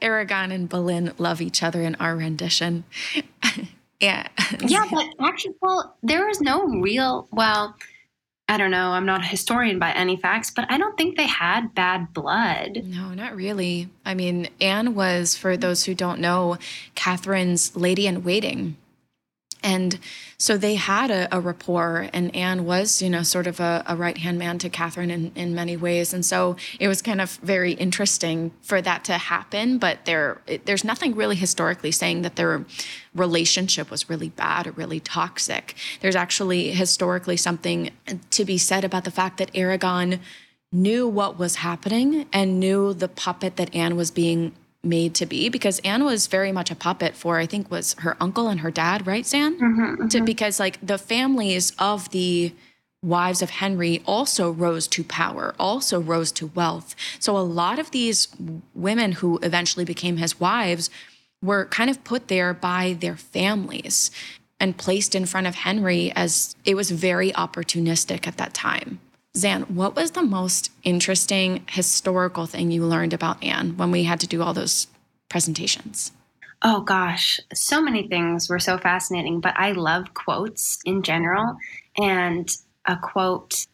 Aragon 0.00 0.52
and 0.52 0.66
Boleyn 0.66 1.12
love 1.18 1.42
each 1.42 1.62
other 1.62 1.82
in 1.82 1.96
our 1.96 2.16
rendition. 2.16 2.84
yeah. 4.00 4.26
Yeah, 4.60 4.86
but 4.90 5.04
actually, 5.20 5.52
well, 5.60 5.98
there 6.02 6.26
was 6.26 6.40
no 6.40 6.64
real, 6.64 7.28
well, 7.30 7.76
I 8.48 8.56
don't 8.56 8.70
know. 8.70 8.92
I'm 8.92 9.04
not 9.04 9.20
a 9.20 9.26
historian 9.26 9.78
by 9.78 9.92
any 9.92 10.16
facts, 10.16 10.50
but 10.50 10.64
I 10.70 10.78
don't 10.78 10.96
think 10.96 11.18
they 11.18 11.26
had 11.26 11.74
bad 11.74 12.14
blood. 12.14 12.84
No, 12.84 13.12
not 13.12 13.36
really. 13.36 13.90
I 14.06 14.14
mean, 14.14 14.48
Anne 14.62 14.94
was, 14.94 15.36
for 15.36 15.58
those 15.58 15.84
who 15.84 15.94
don't 15.94 16.20
know, 16.20 16.56
Catherine's 16.94 17.76
lady 17.76 18.06
in 18.06 18.24
waiting. 18.24 18.78
And 19.64 19.98
so 20.36 20.58
they 20.58 20.74
had 20.74 21.10
a, 21.10 21.34
a, 21.34 21.40
rapport, 21.40 22.10
and 22.12 22.36
Anne 22.36 22.66
was, 22.66 23.00
you 23.00 23.08
know, 23.08 23.22
sort 23.22 23.46
of 23.46 23.60
a, 23.60 23.82
a 23.86 23.96
right 23.96 24.18
hand 24.18 24.38
man 24.38 24.58
to 24.58 24.68
Catherine 24.68 25.10
in, 25.10 25.32
in 25.34 25.54
many 25.54 25.74
ways. 25.74 26.12
And 26.12 26.24
so 26.24 26.56
it 26.78 26.86
was 26.86 27.00
kind 27.00 27.18
of 27.18 27.36
very 27.36 27.72
interesting 27.72 28.52
for 28.60 28.82
that 28.82 29.04
to 29.04 29.14
happen. 29.14 29.78
But 29.78 30.04
there, 30.04 30.42
it, 30.46 30.66
there's 30.66 30.84
nothing 30.84 31.14
really 31.14 31.34
historically 31.34 31.92
saying 31.92 32.20
that 32.22 32.36
their 32.36 32.66
relationship 33.14 33.90
was 33.90 34.10
really 34.10 34.28
bad 34.28 34.66
or 34.66 34.72
really 34.72 35.00
toxic. 35.00 35.74
There's 36.02 36.16
actually 36.16 36.72
historically 36.72 37.38
something 37.38 37.90
to 38.32 38.44
be 38.44 38.58
said 38.58 38.84
about 38.84 39.04
the 39.04 39.10
fact 39.10 39.38
that 39.38 39.50
Aragon 39.54 40.20
knew 40.70 41.08
what 41.08 41.38
was 41.38 41.56
happening 41.56 42.26
and 42.34 42.60
knew 42.60 42.92
the 42.92 43.08
puppet 43.08 43.56
that 43.56 43.74
Anne 43.74 43.96
was 43.96 44.10
being 44.10 44.52
made 44.84 45.14
to 45.16 45.26
be 45.26 45.48
because 45.48 45.78
Anne 45.80 46.04
was 46.04 46.26
very 46.26 46.52
much 46.52 46.70
a 46.70 46.74
puppet 46.74 47.14
for 47.14 47.38
I 47.38 47.46
think 47.46 47.70
was 47.70 47.94
her 48.00 48.16
uncle 48.20 48.48
and 48.48 48.60
her 48.60 48.70
dad, 48.70 49.06
right, 49.06 49.26
Zan? 49.26 49.54
Mm-hmm, 49.54 49.82
mm-hmm. 49.82 50.08
To, 50.08 50.22
because 50.22 50.60
like 50.60 50.78
the 50.84 50.98
families 50.98 51.72
of 51.78 52.10
the 52.10 52.52
wives 53.02 53.42
of 53.42 53.50
Henry 53.50 54.02
also 54.06 54.50
rose 54.50 54.88
to 54.88 55.04
power, 55.04 55.54
also 55.58 56.00
rose 56.00 56.32
to 56.32 56.46
wealth. 56.48 56.96
So 57.18 57.36
a 57.36 57.40
lot 57.40 57.78
of 57.78 57.90
these 57.90 58.28
women 58.74 59.12
who 59.12 59.38
eventually 59.42 59.84
became 59.84 60.16
his 60.16 60.40
wives 60.40 60.90
were 61.42 61.66
kind 61.66 61.90
of 61.90 62.02
put 62.04 62.28
there 62.28 62.54
by 62.54 62.96
their 62.98 63.16
families 63.16 64.10
and 64.58 64.76
placed 64.76 65.14
in 65.14 65.26
front 65.26 65.46
of 65.46 65.54
Henry 65.54 66.10
as 66.12 66.56
it 66.64 66.74
was 66.74 66.90
very 66.90 67.32
opportunistic 67.32 68.26
at 68.26 68.38
that 68.38 68.54
time. 68.54 69.00
Zan, 69.36 69.62
what 69.62 69.96
was 69.96 70.12
the 70.12 70.22
most 70.22 70.70
interesting 70.84 71.64
historical 71.68 72.46
thing 72.46 72.70
you 72.70 72.84
learned 72.84 73.12
about 73.12 73.42
Anne 73.42 73.76
when 73.76 73.90
we 73.90 74.04
had 74.04 74.20
to 74.20 74.28
do 74.28 74.42
all 74.42 74.54
those 74.54 74.86
presentations? 75.28 76.12
Oh 76.62 76.80
gosh, 76.80 77.40
so 77.52 77.82
many 77.82 78.06
things 78.06 78.48
were 78.48 78.60
so 78.60 78.78
fascinating, 78.78 79.40
but 79.40 79.54
I 79.56 79.72
love 79.72 80.14
quotes 80.14 80.78
in 80.84 81.02
general. 81.02 81.56
And 81.98 82.48
a 82.86 82.96
quote 82.96 83.66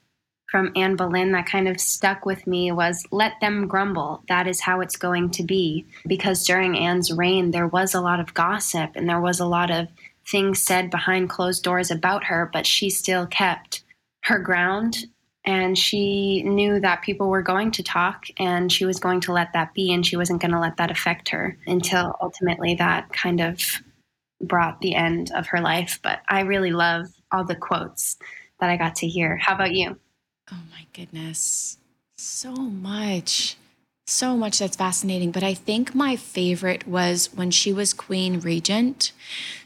from 0.50 0.72
Anne 0.74 0.96
Boleyn 0.96 1.32
that 1.32 1.46
kind 1.46 1.68
of 1.68 1.78
stuck 1.78 2.24
with 2.24 2.46
me 2.46 2.72
was 2.72 3.04
let 3.12 3.34
them 3.40 3.68
grumble. 3.68 4.22
That 4.28 4.48
is 4.48 4.60
how 4.60 4.80
it's 4.80 4.96
going 4.96 5.30
to 5.32 5.44
be. 5.44 5.86
Because 6.06 6.46
during 6.46 6.76
Anne's 6.76 7.12
reign, 7.12 7.50
there 7.50 7.68
was 7.68 7.94
a 7.94 8.00
lot 8.00 8.18
of 8.18 8.34
gossip 8.34 8.92
and 8.96 9.08
there 9.08 9.20
was 9.20 9.38
a 9.38 9.46
lot 9.46 9.70
of 9.70 9.88
things 10.26 10.62
said 10.62 10.90
behind 10.90 11.28
closed 11.28 11.62
doors 11.62 11.90
about 11.90 12.24
her, 12.24 12.50
but 12.52 12.66
she 12.66 12.90
still 12.90 13.26
kept 13.26 13.84
her 14.22 14.38
ground 14.38 15.06
and 15.44 15.78
she 15.78 16.42
knew 16.42 16.80
that 16.80 17.02
people 17.02 17.28
were 17.28 17.42
going 17.42 17.70
to 17.72 17.82
talk 17.82 18.26
and 18.38 18.70
she 18.70 18.84
was 18.84 19.00
going 19.00 19.20
to 19.20 19.32
let 19.32 19.52
that 19.54 19.72
be 19.72 19.92
and 19.92 20.06
she 20.06 20.16
wasn't 20.16 20.40
going 20.40 20.52
to 20.52 20.60
let 20.60 20.76
that 20.76 20.90
affect 20.90 21.30
her 21.30 21.56
until 21.66 22.16
ultimately 22.20 22.74
that 22.74 23.10
kind 23.12 23.40
of 23.40 23.60
brought 24.42 24.80
the 24.80 24.94
end 24.94 25.30
of 25.34 25.46
her 25.48 25.60
life. 25.60 25.98
But 26.02 26.20
i 26.28 26.40
really 26.40 26.72
love 26.72 27.06
all 27.32 27.44
the 27.44 27.56
quotes 27.56 28.16
that 28.60 28.70
i 28.70 28.76
got 28.76 28.96
to 28.96 29.08
hear. 29.08 29.36
How 29.36 29.54
about 29.54 29.72
you? 29.72 29.98
Oh 30.52 30.62
my 30.70 30.86
goodness. 30.92 31.78
So 32.16 32.52
much 32.52 33.56
so 34.06 34.36
much 34.36 34.58
that's 34.58 34.76
fascinating. 34.76 35.30
But 35.30 35.42
i 35.42 35.54
think 35.54 35.94
my 35.94 36.16
favorite 36.16 36.86
was 36.86 37.30
when 37.34 37.50
she 37.50 37.72
was 37.72 37.94
queen 37.94 38.40
regent. 38.40 39.12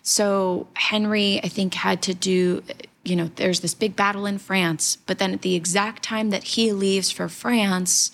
So 0.03 0.69
henry 0.75 1.41
i 1.43 1.49
think 1.49 1.75
had 1.75 2.01
to 2.03 2.15
do 2.15 2.63
you 3.05 3.17
know, 3.17 3.31
there's 3.37 3.61
this 3.61 3.75
big 3.75 3.95
battle 3.95 4.27
in 4.27 4.39
France, 4.39 4.97
but 5.07 5.19
then 5.19 5.33
at 5.33 5.43
the 5.43 5.55
exact 5.55 6.03
time 6.03 6.31
that 6.31 6.45
he 6.45 6.73
leaves 6.73 7.11
for 7.11 7.29
France, 7.29 8.11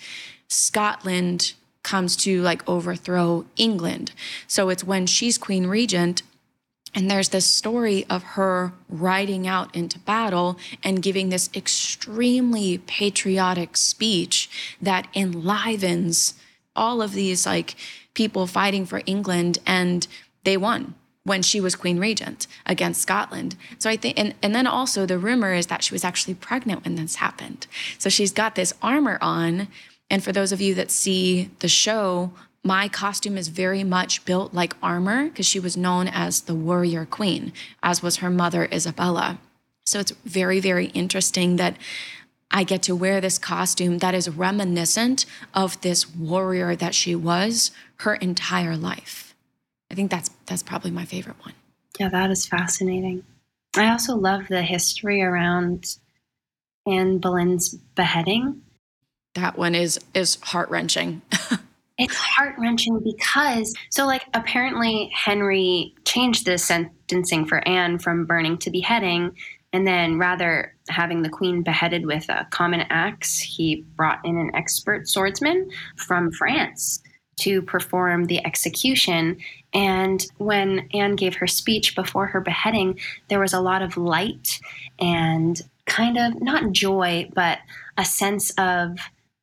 Scotland 0.48 1.54
comes 1.82 2.16
to 2.16 2.42
like 2.42 2.68
overthrow 2.68 3.46
England. 3.56 4.12
So 4.46 4.68
it's 4.68 4.84
when 4.84 5.06
she's 5.06 5.38
queen 5.38 5.66
regent 5.66 6.22
and 6.94 7.08
there's 7.08 7.28
this 7.28 7.46
story 7.46 8.04
of 8.10 8.22
her 8.22 8.72
riding 8.88 9.46
out 9.46 9.74
into 9.74 9.98
battle 10.00 10.58
and 10.82 11.02
giving 11.02 11.28
this 11.28 11.48
extremely 11.54 12.78
patriotic 12.78 13.76
speech 13.76 14.50
that 14.82 15.06
enlivens 15.14 16.34
all 16.74 17.00
of 17.00 17.12
these 17.12 17.46
like 17.46 17.76
people 18.14 18.46
fighting 18.46 18.84
for 18.86 19.02
England 19.06 19.58
and 19.64 20.08
they 20.42 20.56
won 20.56 20.94
when 21.24 21.42
she 21.42 21.60
was 21.60 21.76
queen 21.76 21.98
regent 21.98 22.46
against 22.64 23.02
Scotland. 23.02 23.56
So 23.78 23.90
I 23.90 23.96
think, 23.96 24.18
and, 24.18 24.34
and 24.42 24.54
then 24.54 24.66
also 24.66 25.04
the 25.04 25.18
rumor 25.18 25.52
is 25.52 25.66
that 25.66 25.84
she 25.84 25.94
was 25.94 26.04
actually 26.04 26.34
pregnant 26.34 26.84
when 26.84 26.94
this 26.94 27.16
happened. 27.16 27.66
So 27.98 28.08
she's 28.08 28.32
got 28.32 28.54
this 28.54 28.72
armor 28.82 29.18
on. 29.20 29.68
And 30.08 30.24
for 30.24 30.32
those 30.32 30.50
of 30.50 30.60
you 30.60 30.74
that 30.74 30.90
see 30.90 31.50
the 31.58 31.68
show, 31.68 32.32
my 32.64 32.88
costume 32.88 33.38
is 33.38 33.48
very 33.48 33.84
much 33.84 34.24
built 34.24 34.52
like 34.54 34.74
armor 34.82 35.24
because 35.24 35.46
she 35.46 35.60
was 35.60 35.76
known 35.76 36.08
as 36.08 36.42
the 36.42 36.54
warrior 36.54 37.06
queen, 37.06 37.52
as 37.82 38.02
was 38.02 38.16
her 38.16 38.30
mother, 38.30 38.68
Isabella. 38.72 39.38
So 39.86 40.00
it's 40.00 40.12
very, 40.24 40.60
very 40.60 40.86
interesting 40.86 41.56
that 41.56 41.76
I 42.50 42.64
get 42.64 42.82
to 42.82 42.96
wear 42.96 43.20
this 43.20 43.38
costume 43.38 43.98
that 43.98 44.14
is 44.14 44.28
reminiscent 44.28 45.24
of 45.54 45.80
this 45.80 46.12
warrior 46.14 46.74
that 46.76 46.94
she 46.94 47.14
was 47.14 47.70
her 47.98 48.14
entire 48.16 48.76
life. 48.76 49.29
I 49.90 49.94
think 49.94 50.10
that's 50.10 50.30
that's 50.46 50.62
probably 50.62 50.90
my 50.90 51.04
favorite 51.04 51.36
one. 51.42 51.54
Yeah, 51.98 52.08
that 52.08 52.30
is 52.30 52.46
fascinating. 52.46 53.24
I 53.76 53.90
also 53.90 54.16
love 54.16 54.48
the 54.48 54.62
history 54.62 55.22
around 55.22 55.96
Anne 56.86 57.18
Boleyn's 57.18 57.74
beheading. 57.94 58.62
That 59.34 59.58
one 59.58 59.74
is 59.74 59.98
is 60.14 60.36
heart 60.42 60.70
wrenching. 60.70 61.22
it's 61.98 62.16
heart 62.16 62.54
wrenching 62.58 63.00
because 63.04 63.74
so 63.90 64.06
like 64.06 64.24
apparently 64.34 65.10
Henry 65.14 65.94
changed 66.04 66.46
the 66.46 66.58
sentencing 66.58 67.46
for 67.46 67.66
Anne 67.68 67.98
from 67.98 68.26
burning 68.26 68.58
to 68.58 68.70
beheading, 68.70 69.32
and 69.72 69.86
then 69.86 70.18
rather 70.18 70.74
having 70.88 71.22
the 71.22 71.28
queen 71.28 71.62
beheaded 71.62 72.06
with 72.06 72.28
a 72.28 72.46
common 72.50 72.80
axe, 72.90 73.38
he 73.38 73.84
brought 73.96 74.18
in 74.24 74.36
an 74.36 74.50
expert 74.54 75.08
swordsman 75.08 75.70
from 75.96 76.32
France 76.32 77.00
to 77.40 77.62
perform 77.62 78.24
the 78.24 78.44
execution. 78.44 79.38
And 79.72 80.24
when 80.38 80.88
Anne 80.92 81.16
gave 81.16 81.36
her 81.36 81.46
speech 81.46 81.94
before 81.94 82.26
her 82.26 82.40
beheading, 82.40 82.98
there 83.28 83.40
was 83.40 83.52
a 83.52 83.60
lot 83.60 83.82
of 83.82 83.96
light 83.96 84.60
and 84.98 85.60
kind 85.86 86.18
of 86.18 86.40
not 86.42 86.72
joy, 86.72 87.30
but 87.34 87.58
a 87.96 88.04
sense 88.04 88.50
of, 88.58 88.98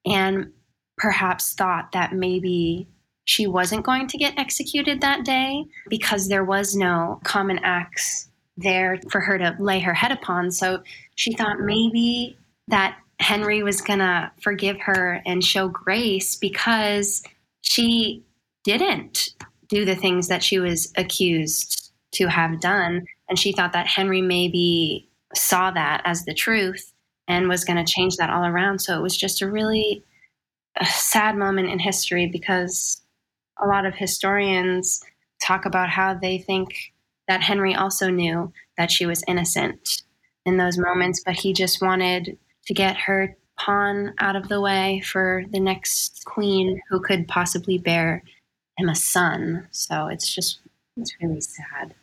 Anne 0.05 0.53
perhaps 0.97 1.53
thought 1.53 1.91
that 1.91 2.13
maybe 2.13 2.87
she 3.25 3.45
wasn't 3.45 3.85
going 3.85 4.07
to 4.07 4.17
get 4.17 4.37
executed 4.37 5.01
that 5.01 5.25
day 5.25 5.65
because 5.89 6.27
there 6.27 6.45
was 6.45 6.75
no 6.75 7.19
common 7.23 7.59
axe 7.59 8.29
there 8.55 8.99
for 9.11 9.19
her 9.19 9.37
to 9.37 9.55
lay 9.59 9.79
her 9.79 9.93
head 9.93 10.11
upon. 10.11 10.49
So 10.49 10.81
she 11.15 11.33
thought 11.33 11.59
maybe 11.59 12.37
that 12.69 12.97
Henry 13.19 13.63
was 13.63 13.81
going 13.81 13.99
to 13.99 14.31
forgive 14.41 14.79
her 14.81 15.21
and 15.25 15.43
show 15.43 15.67
grace 15.67 16.35
because 16.35 17.21
she 17.61 18.23
didn't 18.63 19.33
do 19.69 19.85
the 19.85 19.95
things 19.95 20.27
that 20.27 20.43
she 20.43 20.59
was 20.59 20.91
accused 20.95 21.91
to 22.11 22.27
have 22.27 22.59
done. 22.59 23.05
And 23.29 23.37
she 23.37 23.51
thought 23.51 23.73
that 23.73 23.87
Henry 23.87 24.21
maybe 24.21 25.09
saw 25.35 25.71
that 25.71 26.01
as 26.05 26.25
the 26.25 26.33
truth 26.33 26.93
and 27.27 27.49
was 27.49 27.65
going 27.65 27.83
to 27.83 27.91
change 27.91 28.17
that 28.17 28.29
all 28.29 28.45
around. 28.45 28.79
So 28.79 28.97
it 28.97 29.01
was 29.01 29.17
just 29.17 29.41
a 29.41 29.49
really 29.49 30.03
a 30.79 30.85
sad 30.85 31.35
moment 31.35 31.69
in 31.69 31.79
history 31.79 32.27
because 32.27 33.01
a 33.59 33.67
lot 33.67 33.85
of 33.85 33.95
historians 33.95 35.03
talk 35.43 35.65
about 35.65 35.89
how 35.89 36.13
they 36.13 36.37
think 36.37 36.93
that 37.27 37.41
Henry 37.41 37.75
also 37.75 38.09
knew 38.09 38.51
that 38.77 38.91
she 38.91 39.05
was 39.05 39.23
innocent 39.27 40.03
in 40.45 40.57
those 40.57 40.77
moments, 40.77 41.21
but 41.25 41.35
he 41.35 41.51
just 41.51 41.81
wanted 41.81 42.37
to 42.65 42.73
get 42.73 42.95
her 42.95 43.35
pawn 43.57 44.13
out 44.19 44.35
of 44.35 44.47
the 44.47 44.61
way 44.61 45.01
for 45.05 45.43
the 45.51 45.59
next 45.59 46.23
queen 46.25 46.79
who 46.89 46.99
could 46.99 47.27
possibly 47.27 47.77
bear 47.77 48.23
him 48.77 48.89
a 48.89 48.95
son. 48.95 49.67
So 49.71 50.07
it's 50.07 50.33
just, 50.33 50.59
it's 50.95 51.15
really 51.21 51.41
sad. 51.41 51.93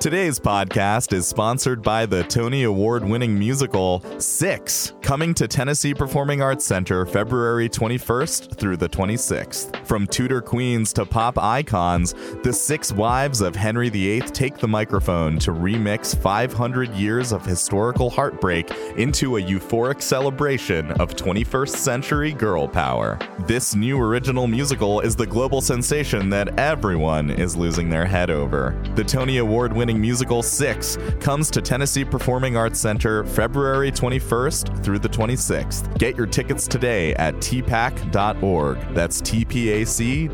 Today's 0.00 0.40
podcast 0.40 1.12
is 1.12 1.28
sponsored 1.28 1.82
by 1.82 2.06
the 2.06 2.22
Tony 2.22 2.62
Award 2.62 3.04
winning 3.04 3.38
musical 3.38 4.02
Six, 4.18 4.94
coming 5.02 5.34
to 5.34 5.46
Tennessee 5.46 5.92
Performing 5.92 6.40
Arts 6.40 6.64
Center 6.64 7.04
February 7.04 7.68
21st 7.68 8.56
through 8.56 8.78
the 8.78 8.88
26th. 8.88 9.86
From 9.86 10.06
Tudor 10.06 10.40
queens 10.40 10.94
to 10.94 11.04
pop 11.04 11.36
icons, 11.36 12.14
the 12.42 12.50
six 12.50 12.94
wives 12.94 13.42
of 13.42 13.54
Henry 13.54 13.90
VIII 13.90 14.22
take 14.22 14.56
the 14.56 14.66
microphone 14.66 15.38
to 15.40 15.50
remix 15.50 16.16
500 16.16 16.88
years 16.94 17.30
of 17.30 17.44
historical 17.44 18.08
heartbreak 18.08 18.70
into 18.96 19.36
a 19.36 19.42
euphoric 19.42 20.00
celebration 20.00 20.92
of 20.92 21.14
21st 21.14 21.76
century 21.76 22.32
girl 22.32 22.66
power. 22.66 23.18
This 23.40 23.74
new 23.74 24.00
original 24.00 24.46
musical 24.46 25.00
is 25.00 25.14
the 25.14 25.26
global 25.26 25.60
sensation 25.60 26.30
that 26.30 26.58
everyone 26.58 27.28
is 27.28 27.54
losing 27.54 27.90
their 27.90 28.06
head 28.06 28.30
over. 28.30 28.82
The 28.94 29.04
Tony 29.04 29.36
Award 29.36 29.74
winning 29.74 29.89
musical 29.98 30.42
Six 30.42 30.98
comes 31.20 31.50
to 31.52 31.62
Tennessee 31.62 32.04
Performing 32.04 32.58
Arts 32.58 32.78
Center 32.78 33.24
February 33.24 33.90
21st 33.90 34.84
through 34.84 34.98
the 34.98 35.08
26th. 35.08 35.96
Get 35.98 36.16
your 36.16 36.26
tickets 36.26 36.68
today 36.68 37.14
at 37.14 37.34
tpac.org. 37.36 38.78
That's 38.94 39.22
tpac.org. 39.22 40.28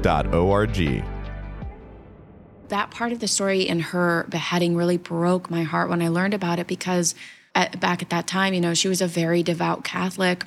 That 2.69 2.91
part 2.91 3.13
of 3.13 3.21
the 3.21 3.29
story 3.29 3.63
in 3.63 3.79
her 3.79 4.27
beheading 4.29 4.75
really 4.75 4.97
broke 4.97 5.49
my 5.49 5.63
heart 5.63 5.89
when 5.89 6.03
I 6.03 6.09
learned 6.09 6.35
about 6.35 6.59
it 6.59 6.67
because 6.67 7.15
at, 7.55 7.79
back 7.79 8.03
at 8.03 8.11
that 8.11 8.27
time, 8.27 8.55
you 8.55 8.61
know, 8.61 8.75
she 8.75 8.89
was 8.89 9.01
a 9.01 9.07
very 9.07 9.45
devout 9.45 9.85
Catholic. 9.85 10.45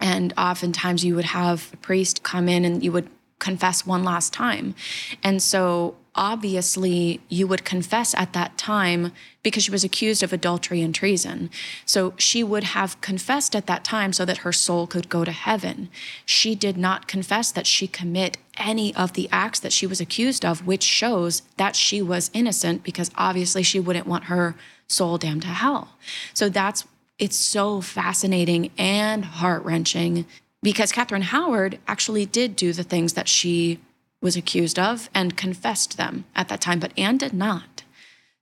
And 0.00 0.32
oftentimes 0.36 1.04
you 1.04 1.14
would 1.14 1.24
have 1.26 1.70
a 1.72 1.76
priest 1.76 2.22
come 2.22 2.48
in 2.48 2.64
and 2.64 2.82
you 2.82 2.92
would 2.92 3.08
confess 3.38 3.86
one 3.86 4.04
last 4.04 4.32
time. 4.32 4.74
And 5.22 5.42
so 5.42 5.96
obviously 6.14 7.20
you 7.28 7.46
would 7.46 7.64
confess 7.64 8.12
at 8.14 8.32
that 8.32 8.58
time 8.58 9.12
because 9.44 9.62
she 9.62 9.70
was 9.70 9.84
accused 9.84 10.22
of 10.22 10.32
adultery 10.32 10.82
and 10.82 10.92
treason. 10.92 11.48
So 11.86 12.12
she 12.16 12.42
would 12.42 12.64
have 12.64 13.00
confessed 13.00 13.54
at 13.54 13.66
that 13.66 13.84
time 13.84 14.12
so 14.12 14.24
that 14.24 14.38
her 14.38 14.52
soul 14.52 14.88
could 14.88 15.08
go 15.08 15.24
to 15.24 15.30
heaven. 15.30 15.88
She 16.26 16.56
did 16.56 16.76
not 16.76 17.06
confess 17.06 17.52
that 17.52 17.66
she 17.66 17.86
commit 17.86 18.36
any 18.56 18.92
of 18.96 19.12
the 19.12 19.28
acts 19.30 19.60
that 19.60 19.72
she 19.72 19.86
was 19.86 20.00
accused 20.00 20.44
of, 20.44 20.66
which 20.66 20.82
shows 20.82 21.42
that 21.56 21.76
she 21.76 22.02
was 22.02 22.32
innocent 22.34 22.82
because 22.82 23.12
obviously 23.14 23.62
she 23.62 23.78
wouldn't 23.78 24.08
want 24.08 24.24
her 24.24 24.56
soul 24.88 25.18
damned 25.18 25.42
to 25.42 25.48
hell. 25.48 25.96
So 26.34 26.48
that's 26.48 26.84
it's 27.18 27.36
so 27.36 27.80
fascinating 27.80 28.70
and 28.78 29.24
heart-wrenching 29.24 30.24
because 30.62 30.92
Catherine 30.92 31.22
Howard 31.22 31.78
actually 31.86 32.26
did 32.26 32.56
do 32.56 32.72
the 32.72 32.82
things 32.82 33.12
that 33.12 33.28
she 33.28 33.80
was 34.20 34.36
accused 34.36 34.78
of 34.78 35.08
and 35.14 35.36
confessed 35.36 35.96
them 35.96 36.24
at 36.34 36.48
that 36.48 36.60
time, 36.60 36.80
but 36.80 36.92
Anne 36.98 37.18
did 37.18 37.32
not. 37.32 37.84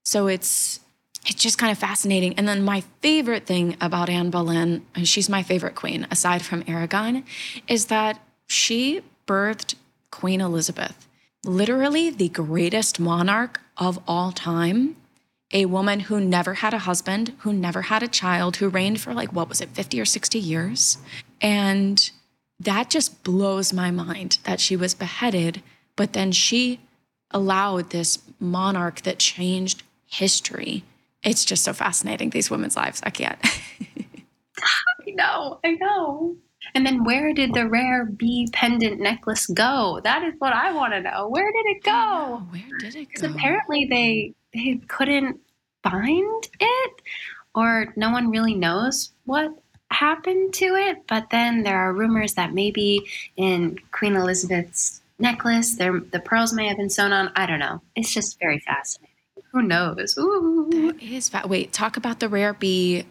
So 0.04 0.26
it's 0.26 0.80
it's 1.28 1.42
just 1.42 1.58
kind 1.58 1.72
of 1.72 1.78
fascinating. 1.78 2.34
And 2.34 2.46
then 2.46 2.62
my 2.62 2.82
favorite 3.02 3.46
thing 3.46 3.76
about 3.80 4.08
Anne 4.08 4.30
Boleyn, 4.30 4.86
and 4.94 5.08
she's 5.08 5.28
my 5.28 5.42
favorite 5.42 5.74
queen 5.74 6.06
aside 6.10 6.42
from 6.42 6.62
Aragon, 6.68 7.24
is 7.66 7.86
that 7.86 8.20
she 8.46 9.02
birthed 9.26 9.74
Queen 10.12 10.40
Elizabeth, 10.40 11.08
literally 11.44 12.10
the 12.10 12.28
greatest 12.28 13.00
monarch 13.00 13.60
of 13.76 13.98
all 14.06 14.30
time. 14.30 14.96
A 15.52 15.66
woman 15.66 16.00
who 16.00 16.20
never 16.20 16.54
had 16.54 16.74
a 16.74 16.78
husband, 16.78 17.32
who 17.38 17.52
never 17.52 17.82
had 17.82 18.02
a 18.02 18.08
child, 18.08 18.56
who 18.56 18.68
reigned 18.68 19.00
for 19.00 19.12
like, 19.12 19.32
what 19.32 19.48
was 19.48 19.60
it, 19.60 19.70
50 19.70 20.00
or 20.00 20.04
60 20.04 20.38
years? 20.38 20.98
And 21.46 22.10
that 22.58 22.90
just 22.90 23.22
blows 23.22 23.72
my 23.72 23.92
mind 23.92 24.38
that 24.42 24.58
she 24.58 24.74
was 24.74 24.94
beheaded, 24.94 25.62
but 25.94 26.12
then 26.12 26.32
she 26.32 26.80
allowed 27.30 27.90
this 27.90 28.18
monarch 28.40 29.02
that 29.02 29.20
changed 29.20 29.84
history. 30.06 30.82
It's 31.22 31.44
just 31.44 31.62
so 31.62 31.72
fascinating, 31.72 32.30
these 32.30 32.50
women's 32.50 32.74
lives. 32.74 33.00
I 33.04 33.10
can't. 33.10 33.38
I 34.58 35.10
know, 35.10 35.60
I 35.64 35.76
know. 35.80 36.34
And 36.74 36.84
then 36.84 37.04
where 37.04 37.32
did 37.32 37.54
the 37.54 37.68
rare 37.68 38.06
bee 38.06 38.48
pendant 38.52 38.98
necklace 38.98 39.46
go? 39.46 40.00
That 40.02 40.24
is 40.24 40.34
what 40.40 40.52
I 40.52 40.72
want 40.72 40.94
to 40.94 41.00
know. 41.00 41.28
Where 41.28 41.52
did 41.52 41.76
it 41.76 41.84
go? 41.84 42.42
Where 42.50 42.78
did 42.80 42.96
it 42.96 43.04
go? 43.04 43.08
Because 43.08 43.22
apparently 43.22 43.86
they 43.88 44.34
they 44.52 44.80
couldn't 44.88 45.38
find 45.84 46.48
it, 46.58 47.02
or 47.54 47.92
no 47.94 48.10
one 48.10 48.30
really 48.30 48.54
knows 48.54 49.12
what 49.26 49.52
happened 49.90 50.54
to 50.54 50.74
it, 50.74 51.02
but 51.08 51.30
then 51.30 51.62
there 51.62 51.78
are 51.78 51.92
rumors 51.92 52.34
that 52.34 52.52
maybe 52.52 53.06
in 53.36 53.78
Queen 53.92 54.16
Elizabeth's 54.16 55.00
necklace, 55.18 55.76
there 55.76 56.00
the 56.00 56.20
pearls 56.20 56.52
may 56.52 56.68
have 56.68 56.76
been 56.76 56.90
sewn 56.90 57.12
on. 57.12 57.30
I 57.36 57.46
don't 57.46 57.58
know. 57.58 57.80
It's 57.94 58.12
just 58.12 58.38
very 58.38 58.58
fascinating. 58.60 59.14
Who 59.52 59.62
knows? 59.62 60.16
Ooh. 60.18 60.68
That 60.70 61.02
is 61.02 61.28
fa- 61.28 61.46
wait. 61.46 61.72
Talk 61.72 61.96
about 61.96 62.20
the 62.20 62.28
rare 62.28 62.52
bee 62.52 63.06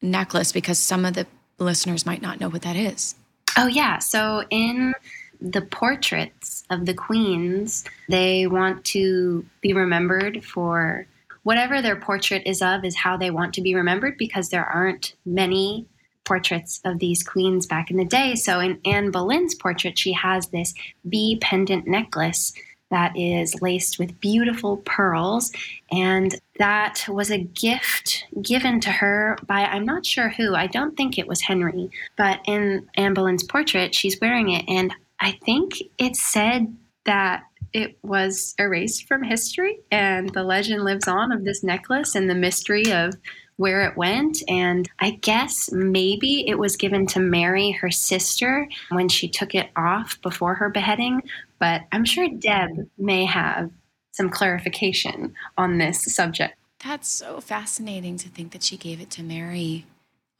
necklace 0.00 0.52
because 0.52 0.78
some 0.78 1.04
of 1.04 1.14
the 1.14 1.26
listeners 1.58 2.06
might 2.06 2.22
not 2.22 2.40
know 2.40 2.48
what 2.48 2.62
that 2.62 2.76
is. 2.76 3.16
Oh 3.56 3.66
yeah. 3.66 3.98
So 3.98 4.44
in 4.50 4.94
the 5.40 5.62
portraits 5.62 6.64
of 6.70 6.86
the 6.86 6.94
queens, 6.94 7.84
they 8.08 8.46
want 8.46 8.84
to 8.86 9.44
be 9.60 9.72
remembered 9.72 10.44
for 10.44 11.06
whatever 11.42 11.80
their 11.80 11.96
portrait 11.96 12.42
is 12.44 12.60
of 12.60 12.84
is 12.84 12.96
how 12.96 13.16
they 13.16 13.30
want 13.30 13.54
to 13.54 13.62
be 13.62 13.74
remembered 13.74 14.18
because 14.18 14.50
there 14.50 14.64
aren't 14.64 15.14
many 15.24 15.86
portraits 16.28 16.80
of 16.84 16.98
these 16.98 17.22
queens 17.22 17.66
back 17.66 17.90
in 17.90 17.96
the 17.96 18.04
day. 18.04 18.34
So 18.34 18.60
in 18.60 18.78
Anne 18.84 19.10
Boleyn's 19.10 19.54
portrait, 19.54 19.98
she 19.98 20.12
has 20.12 20.48
this 20.48 20.74
bee 21.08 21.38
pendant 21.40 21.88
necklace 21.88 22.52
that 22.90 23.16
is 23.16 23.60
laced 23.62 23.98
with 23.98 24.20
beautiful 24.20 24.78
pearls. 24.78 25.50
And 25.90 26.38
that 26.58 27.06
was 27.08 27.30
a 27.30 27.38
gift 27.38 28.24
given 28.42 28.80
to 28.80 28.90
her 28.90 29.38
by, 29.46 29.64
I'm 29.64 29.84
not 29.84 30.04
sure 30.04 30.28
who, 30.28 30.54
I 30.54 30.66
don't 30.66 30.96
think 30.96 31.18
it 31.18 31.26
was 31.26 31.40
Henry, 31.40 31.90
but 32.16 32.40
in 32.46 32.86
Anne 32.94 33.14
Boleyn's 33.14 33.44
portrait, 33.44 33.94
she's 33.94 34.20
wearing 34.20 34.50
it. 34.50 34.64
And 34.68 34.92
I 35.20 35.32
think 35.44 35.72
it 35.98 36.16
said 36.16 36.74
that 37.04 37.44
it 37.72 37.98
was 38.02 38.54
erased 38.58 39.06
from 39.06 39.22
history 39.22 39.80
and 39.90 40.30
the 40.30 40.42
legend 40.42 40.84
lives 40.84 41.08
on 41.08 41.32
of 41.32 41.44
this 41.44 41.62
necklace 41.62 42.14
and 42.14 42.28
the 42.28 42.34
mystery 42.34 42.92
of 42.92 43.14
where 43.58 43.82
it 43.82 43.96
went. 43.96 44.42
And 44.48 44.88
I 45.00 45.10
guess 45.10 45.70
maybe 45.70 46.48
it 46.48 46.58
was 46.58 46.76
given 46.76 47.06
to 47.08 47.20
Mary, 47.20 47.72
her 47.72 47.90
sister, 47.90 48.68
when 48.90 49.08
she 49.08 49.28
took 49.28 49.54
it 49.54 49.68
off 49.76 50.20
before 50.22 50.54
her 50.54 50.70
beheading. 50.70 51.22
But 51.58 51.82
I'm 51.92 52.04
sure 52.04 52.28
Deb 52.28 52.88
may 52.96 53.26
have 53.26 53.70
some 54.12 54.30
clarification 54.30 55.34
on 55.58 55.78
this 55.78 56.02
subject. 56.14 56.56
That's 56.82 57.08
so 57.08 57.40
fascinating 57.40 58.16
to 58.18 58.28
think 58.28 58.52
that 58.52 58.62
she 58.62 58.76
gave 58.76 59.00
it 59.00 59.10
to 59.10 59.22
Mary. 59.22 59.84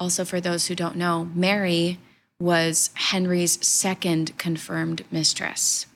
Also, 0.01 0.25
for 0.25 0.41
those 0.41 0.69
who 0.69 0.77
don't 0.77 0.97
know, 0.97 1.29
Mary 1.35 1.99
was 2.41 2.91
Henry's 2.95 3.65
second 3.67 4.39
confirmed 4.39 5.05
mistress. 5.11 5.87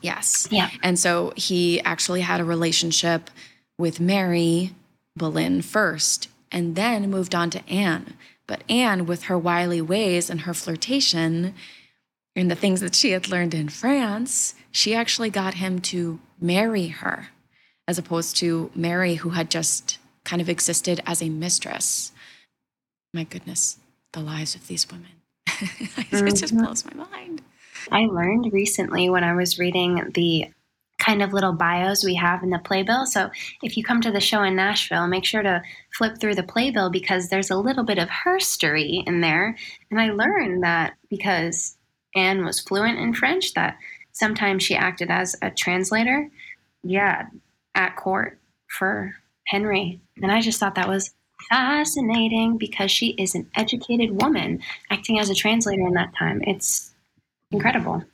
Yes. 0.00 0.48
Yeah. 0.50 0.70
And 0.82 0.98
so 0.98 1.34
he 1.36 1.82
actually 1.82 2.22
had 2.22 2.40
a 2.40 2.44
relationship 2.44 3.30
with 3.76 4.00
Mary 4.00 4.74
Boleyn 5.16 5.62
first 5.62 6.28
and 6.50 6.76
then 6.76 7.10
moved 7.10 7.34
on 7.34 7.50
to 7.50 7.68
Anne. 7.68 8.14
But 8.46 8.62
Anne, 8.68 9.06
with 9.06 9.24
her 9.24 9.38
wily 9.38 9.80
ways 9.80 10.28
and 10.28 10.42
her 10.42 10.54
flirtation 10.54 11.54
and 12.36 12.50
the 12.50 12.54
things 12.56 12.80
that 12.80 12.94
she 12.94 13.12
had 13.12 13.28
learned 13.28 13.54
in 13.54 13.68
France, 13.68 14.54
she 14.70 14.94
actually 14.94 15.30
got 15.30 15.54
him 15.54 15.80
to 15.80 16.20
marry 16.40 16.88
her. 16.88 17.28
as 17.86 17.98
opposed 17.98 18.34
to 18.34 18.70
Mary, 18.74 19.16
who 19.16 19.28
had 19.28 19.50
just 19.50 19.98
kind 20.24 20.40
of 20.40 20.48
existed 20.48 21.02
as 21.04 21.20
a 21.20 21.28
mistress. 21.28 22.12
My 23.12 23.24
goodness, 23.24 23.76
the 24.14 24.20
lives 24.20 24.54
of 24.54 24.66
these 24.68 24.90
women. 24.90 25.10
it 25.60 26.34
just 26.34 26.54
Mhm. 26.54 26.60
blows 26.64 26.82
my 26.86 26.94
mind. 26.94 27.42
I 27.92 28.06
learned 28.06 28.50
recently 28.54 29.10
when 29.10 29.22
I 29.22 29.34
was 29.34 29.58
reading 29.58 30.12
the 30.14 30.46
kind 31.04 31.22
of 31.22 31.32
little 31.32 31.52
bios 31.52 32.04
we 32.04 32.14
have 32.14 32.42
in 32.42 32.50
the 32.50 32.58
playbill. 32.58 33.06
So 33.06 33.30
if 33.62 33.76
you 33.76 33.84
come 33.84 34.00
to 34.00 34.10
the 34.10 34.20
show 34.20 34.42
in 34.42 34.56
Nashville, 34.56 35.06
make 35.06 35.24
sure 35.24 35.42
to 35.42 35.62
flip 35.96 36.18
through 36.18 36.34
the 36.34 36.42
playbill 36.42 36.90
because 36.90 37.28
there's 37.28 37.50
a 37.50 37.56
little 37.56 37.84
bit 37.84 37.98
of 37.98 38.08
herstory 38.08 39.06
in 39.06 39.20
there. 39.20 39.56
And 39.90 40.00
I 40.00 40.10
learned 40.10 40.62
that 40.62 40.94
because 41.10 41.76
Anne 42.14 42.44
was 42.44 42.60
fluent 42.60 42.98
in 42.98 43.12
French, 43.12 43.54
that 43.54 43.76
sometimes 44.12 44.62
she 44.62 44.74
acted 44.74 45.10
as 45.10 45.36
a 45.42 45.50
translator, 45.50 46.30
yeah, 46.82 47.26
at 47.74 47.96
court 47.96 48.38
for 48.68 49.14
Henry. 49.46 50.00
And 50.22 50.30
I 50.30 50.40
just 50.40 50.60
thought 50.60 50.76
that 50.76 50.88
was 50.88 51.12
fascinating 51.48 52.56
because 52.56 52.90
she 52.90 53.08
is 53.10 53.34
an 53.34 53.50
educated 53.54 54.22
woman 54.22 54.60
acting 54.90 55.18
as 55.18 55.28
a 55.28 55.34
translator 55.34 55.86
in 55.86 55.94
that 55.94 56.14
time. 56.18 56.40
It's 56.46 56.92
incredible. 57.50 58.04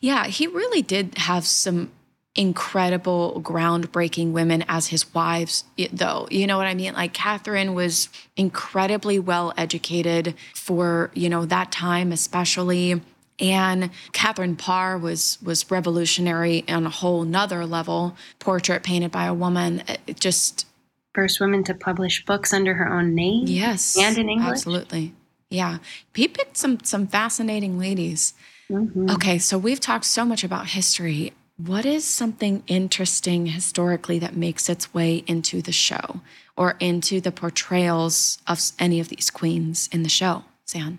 Yeah, 0.00 0.26
he 0.26 0.46
really 0.46 0.82
did 0.82 1.18
have 1.18 1.46
some 1.46 1.90
incredible, 2.36 3.40
groundbreaking 3.44 4.32
women 4.32 4.64
as 4.68 4.88
his 4.88 5.12
wives, 5.14 5.64
though. 5.92 6.28
You 6.30 6.46
know 6.46 6.58
what 6.58 6.66
I 6.66 6.74
mean? 6.74 6.94
Like 6.94 7.12
Catherine 7.12 7.74
was 7.74 8.08
incredibly 8.36 9.18
well 9.18 9.52
educated 9.56 10.34
for, 10.54 11.10
you 11.14 11.28
know, 11.28 11.44
that 11.46 11.72
time, 11.72 12.12
especially. 12.12 13.00
And 13.38 13.90
Catherine 14.12 14.56
Parr 14.56 14.96
was 14.98 15.38
was 15.42 15.70
revolutionary 15.70 16.64
on 16.68 16.86
a 16.86 16.90
whole 16.90 17.24
nother 17.24 17.66
level. 17.66 18.16
Portrait 18.38 18.82
painted 18.82 19.10
by 19.10 19.26
a 19.26 19.34
woman. 19.34 19.82
It 20.06 20.20
just 20.20 20.66
First 21.14 21.40
woman 21.40 21.64
to 21.64 21.74
publish 21.74 22.24
books 22.26 22.52
under 22.52 22.74
her 22.74 22.92
own 22.92 23.14
name. 23.14 23.44
yes. 23.46 23.96
And 23.98 24.18
in 24.18 24.28
English? 24.28 24.48
Absolutely. 24.50 25.14
Yeah. 25.48 25.78
He 26.14 26.28
picked 26.28 26.56
some 26.56 26.78
some 26.82 27.06
fascinating 27.06 27.78
ladies. 27.78 28.34
Mhm. 28.70 29.10
Okay, 29.14 29.38
so 29.38 29.56
we've 29.58 29.80
talked 29.80 30.04
so 30.06 30.24
much 30.24 30.42
about 30.44 30.68
history. 30.68 31.32
What 31.58 31.86
is 31.86 32.04
something 32.04 32.62
interesting 32.66 33.46
historically 33.46 34.18
that 34.18 34.36
makes 34.36 34.68
its 34.68 34.92
way 34.92 35.24
into 35.26 35.62
the 35.62 35.72
show 35.72 36.20
or 36.54 36.76
into 36.80 37.20
the 37.20 37.32
portrayals 37.32 38.38
of 38.46 38.60
any 38.78 39.00
of 39.00 39.08
these 39.08 39.30
queens 39.30 39.88
in 39.90 40.02
the 40.02 40.10
show, 40.10 40.44
Zan? 40.68 40.98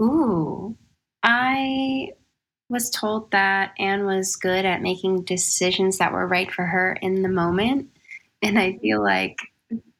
Ooh. 0.00 0.76
I 1.24 2.10
was 2.68 2.88
told 2.90 3.32
that 3.32 3.72
Anne 3.78 4.06
was 4.06 4.36
good 4.36 4.64
at 4.64 4.80
making 4.80 5.22
decisions 5.22 5.98
that 5.98 6.12
were 6.12 6.26
right 6.26 6.50
for 6.52 6.64
her 6.64 6.92
in 7.02 7.22
the 7.22 7.28
moment. 7.28 7.88
And 8.42 8.58
I 8.58 8.78
feel 8.78 9.02
like 9.02 9.38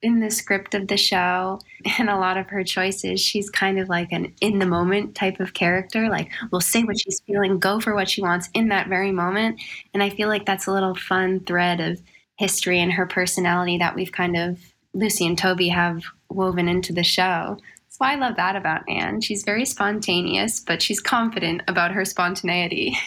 in 0.05 0.21
the 0.21 0.31
script 0.31 0.75
of 0.75 0.87
the 0.87 0.97
show 0.97 1.59
and 1.99 2.09
a 2.09 2.19
lot 2.19 2.37
of 2.37 2.47
her 2.49 2.63
choices, 2.63 3.21
she's 3.21 3.51
kind 3.51 3.81
of 3.81 3.89
like 3.89 4.13
an 4.13 4.33
in 4.41 4.59
the 4.59 4.67
moment 4.67 5.15
type 5.15 5.41
of 5.41 5.55
character. 5.55 6.09
Like, 6.09 6.31
we'll 6.53 6.61
say 6.61 6.85
what 6.85 7.01
she's 7.01 7.21
feeling, 7.27 7.59
go 7.59 7.81
for 7.81 7.95
what 7.95 8.09
she 8.09 8.23
wants 8.23 8.49
in 8.55 8.69
that 8.69 8.89
very 8.89 9.11
moment. 9.11 9.61
And 9.93 10.03
I 10.03 10.11
feel 10.11 10.29
like 10.29 10.47
that's 10.47 10.67
a 10.67 10.73
little 10.73 10.95
fun 10.95 11.41
thread 11.41 11.81
of 11.81 12.01
history 12.37 12.81
and 12.81 12.93
her 12.93 13.07
personality 13.07 13.79
that 13.79 13.95
we've 13.95 14.13
kind 14.13 14.37
of, 14.37 14.61
Lucy 14.93 15.27
and 15.27 15.37
Toby 15.37 15.69
have 15.69 16.05
woven 16.29 16.69
into 16.69 16.93
the 16.93 17.03
show. 17.03 17.59
So 17.89 18.05
I 18.05 18.17
love 18.17 18.37
that 18.37 18.57
about 18.57 18.89
Anne. 18.89 19.21
She's 19.21 19.45
very 19.45 19.65
spontaneous, 19.65 20.61
but 20.61 20.83
she's 20.83 21.01
confident 21.01 21.63
about 21.69 21.93
her 21.93 22.05
spontaneity. 22.05 22.99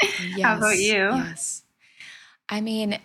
How 0.40 0.56
about 0.56 0.78
you? 0.78 1.10
Yes. 1.10 1.64
I 2.48 2.60
mean, 2.60 2.98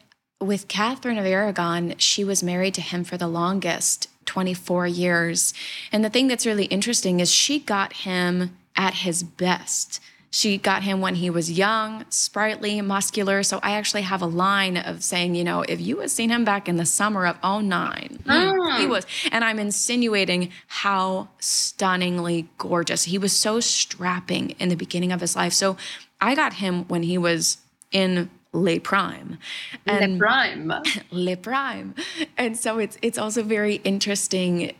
with 0.44 0.68
Catherine 0.68 1.18
of 1.18 1.26
Aragon, 1.26 1.96
she 1.98 2.24
was 2.24 2.44
married 2.44 2.74
to 2.76 2.82
him 2.82 3.04
for 3.04 3.18
the 3.18 3.28
longest 3.28 4.10
24 4.26 4.88
years. 4.88 5.54
And 5.92 6.04
the 6.04 6.10
thing 6.10 6.28
that's 6.28 6.46
really 6.46 6.66
interesting 6.66 7.20
is 7.20 7.32
she 7.32 7.60
got 7.60 7.94
him 7.94 8.56
at 8.76 8.94
his 8.96 9.24
best. 9.24 10.00
She 10.32 10.58
got 10.58 10.82
him 10.82 11.00
when 11.00 11.16
he 11.16 11.30
was 11.30 11.52
young, 11.52 12.06
sprightly, 12.10 12.82
muscular. 12.82 13.44
So 13.44 13.60
I 13.62 13.74
actually 13.74 14.02
have 14.02 14.22
a 14.22 14.26
line 14.26 14.78
of 14.78 15.04
saying, 15.04 15.36
you 15.36 15.44
know, 15.44 15.62
if 15.62 15.80
you 15.80 16.00
had 16.00 16.10
seen 16.10 16.32
him 16.32 16.44
back 16.44 16.68
in 16.68 16.78
the 16.78 16.86
summer 16.88 17.28
of 17.28 17.38
09, 17.44 18.18
mm, 18.26 18.78
he 18.80 18.86
Mm. 18.86 18.90
was. 18.90 19.06
And 19.32 19.44
I'm 19.46 19.60
insinuating 19.60 20.50
how 20.68 21.28
stunningly 21.40 22.48
gorgeous. 22.58 23.04
He 23.04 23.20
was 23.20 23.32
so 23.34 23.60
strapping 23.60 24.52
in 24.60 24.70
the 24.70 24.76
beginning 24.76 25.12
of 25.12 25.22
his 25.22 25.36
life. 25.36 25.54
So 25.54 25.78
I 26.20 26.34
got 26.34 26.54
him 26.54 26.86
when 26.88 27.04
he 27.04 27.18
was 27.18 27.58
in 27.92 28.32
Le 28.54 28.80
Prime. 28.80 29.40
the 29.86 30.16
prime. 30.20 30.72
Le 31.12 31.36
Prime. 31.36 31.96
And 32.38 32.56
so 32.58 32.78
it's 32.78 32.98
it's 33.02 33.18
also 33.18 33.44
very 33.44 33.76
interesting. 33.84 34.74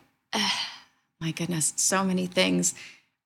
my 1.20 1.32
goodness, 1.32 1.74
so 1.76 2.04
many 2.04 2.28
things. 2.28 2.76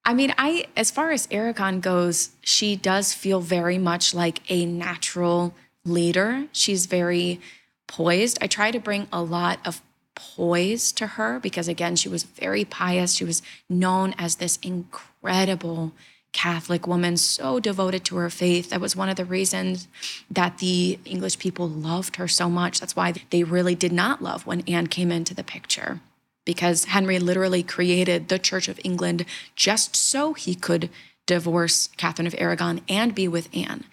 I 0.05 0.13
mean, 0.13 0.33
I 0.37 0.65
as 0.77 0.89
far 0.89 1.11
as 1.11 1.27
Aragon 1.29 1.81
goes, 1.81 2.29
she 2.41 2.77
does 2.77 3.13
feel 3.13 3.41
very 3.41 3.77
much 3.77 4.13
like 4.13 4.39
a 4.49 4.65
natural 4.65 5.53
leader. 5.83 6.47
She's 6.53 6.85
very 6.85 7.41
poised. 7.87 8.37
I 8.41 8.47
try 8.47 8.71
to 8.71 8.79
bring 8.79 9.07
a 9.11 9.21
lot 9.21 9.59
of 9.65 9.81
poise 10.15 10.91
to 10.93 11.07
her 11.07 11.39
because 11.39 11.67
again, 11.67 11.95
she 11.95 12.09
was 12.09 12.23
very 12.23 12.63
pious. 12.63 13.13
She 13.13 13.25
was 13.25 13.41
known 13.69 14.15
as 14.17 14.37
this 14.37 14.57
incredible 14.63 15.91
Catholic 16.33 16.85
woman, 16.85 17.17
so 17.17 17.59
devoted 17.59 18.05
to 18.05 18.17
her 18.17 18.29
faith. 18.29 18.69
That 18.69 18.81
was 18.81 18.95
one 18.95 19.09
of 19.09 19.15
the 19.15 19.25
reasons 19.25 19.87
that 20.29 20.59
the 20.59 20.99
English 21.03 21.39
people 21.39 21.67
loved 21.67 22.17
her 22.17 22.27
so 22.27 22.49
much. 22.49 22.79
That's 22.79 22.95
why 22.95 23.13
they 23.31 23.43
really 23.43 23.75
did 23.75 23.91
not 23.91 24.21
love 24.21 24.45
when 24.45 24.61
Anne 24.67 24.87
came 24.87 25.11
into 25.11 25.33
the 25.33 25.43
picture, 25.43 25.99
because 26.45 26.85
Henry 26.85 27.17
literally 27.17 27.63
created 27.63 28.27
the 28.27 28.37
Church 28.37 28.67
of 28.67 28.79
England 28.83 29.25
just 29.55 29.95
so 29.95 30.33
he 30.33 30.53
could 30.53 30.89
divorce 31.25 31.89
Catherine 31.97 32.27
of 32.27 32.35
Aragon 32.37 32.81
and 32.87 33.15
be 33.15 33.27
with 33.27 33.49
Anne. 33.55 33.85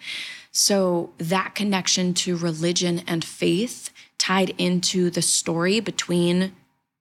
So 0.51 1.11
that 1.17 1.55
connection 1.55 2.13
to 2.13 2.37
religion 2.37 3.01
and 3.07 3.25
faith 3.25 3.89
tied 4.17 4.51
into 4.57 5.09
the 5.09 5.21
story 5.21 5.79
between, 5.79 6.53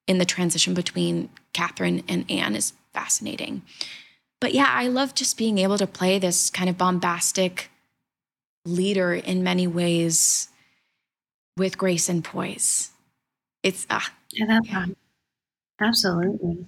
in 0.06 0.18
the 0.18 0.24
transition 0.24 0.74
between 0.74 1.28
Catherine 1.52 2.02
and 2.08 2.28
Anne 2.30 2.56
is 2.56 2.72
fascinating. 2.92 3.62
But 4.44 4.52
yeah, 4.52 4.68
I 4.68 4.88
love 4.88 5.14
just 5.14 5.38
being 5.38 5.56
able 5.56 5.78
to 5.78 5.86
play 5.86 6.18
this 6.18 6.50
kind 6.50 6.68
of 6.68 6.76
bombastic 6.76 7.70
leader 8.66 9.14
in 9.14 9.42
many 9.42 9.66
ways 9.66 10.48
with 11.56 11.78
grace 11.78 12.10
and 12.10 12.22
poise. 12.22 12.90
It's 13.62 13.86
ah, 13.88 14.12
love 14.38 14.66
Yeah. 14.66 14.84
Absolutely. 15.80 16.66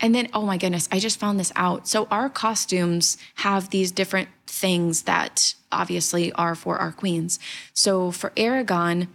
and 0.00 0.14
then 0.14 0.28
oh 0.32 0.46
my 0.46 0.56
goodness, 0.56 0.88
I 0.92 1.00
just 1.00 1.18
found 1.18 1.40
this 1.40 1.50
out. 1.56 1.88
So 1.88 2.06
our 2.08 2.30
costumes 2.30 3.18
have 3.34 3.70
these 3.70 3.90
different 3.90 4.28
things 4.46 5.02
that 5.02 5.56
obviously 5.72 6.30
are 6.34 6.54
for 6.54 6.78
our 6.78 6.92
queens. 6.92 7.40
So 7.74 8.12
for 8.12 8.32
Aragon, 8.36 9.08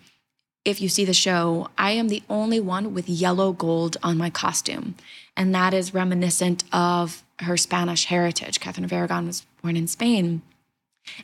if 0.66 0.82
you 0.82 0.90
see 0.90 1.06
the 1.06 1.14
show, 1.14 1.70
I 1.78 1.92
am 1.92 2.10
the 2.10 2.24
only 2.30 2.60
one 2.60 2.94
with 2.94 3.08
yellow 3.08 3.54
gold 3.54 3.96
on 4.04 4.18
my 4.18 4.30
costume. 4.30 4.96
And 5.38 5.56
that 5.56 5.74
is 5.74 5.94
reminiscent 5.94 6.66
of 6.74 7.24
her 7.42 7.58
Spanish 7.58 8.06
heritage. 8.06 8.60
Catherine 8.60 8.86
of 8.86 8.94
Aragon 8.94 9.28
was 9.28 9.46
born 9.62 9.76
in 9.78 9.88
Spain. 9.88 10.42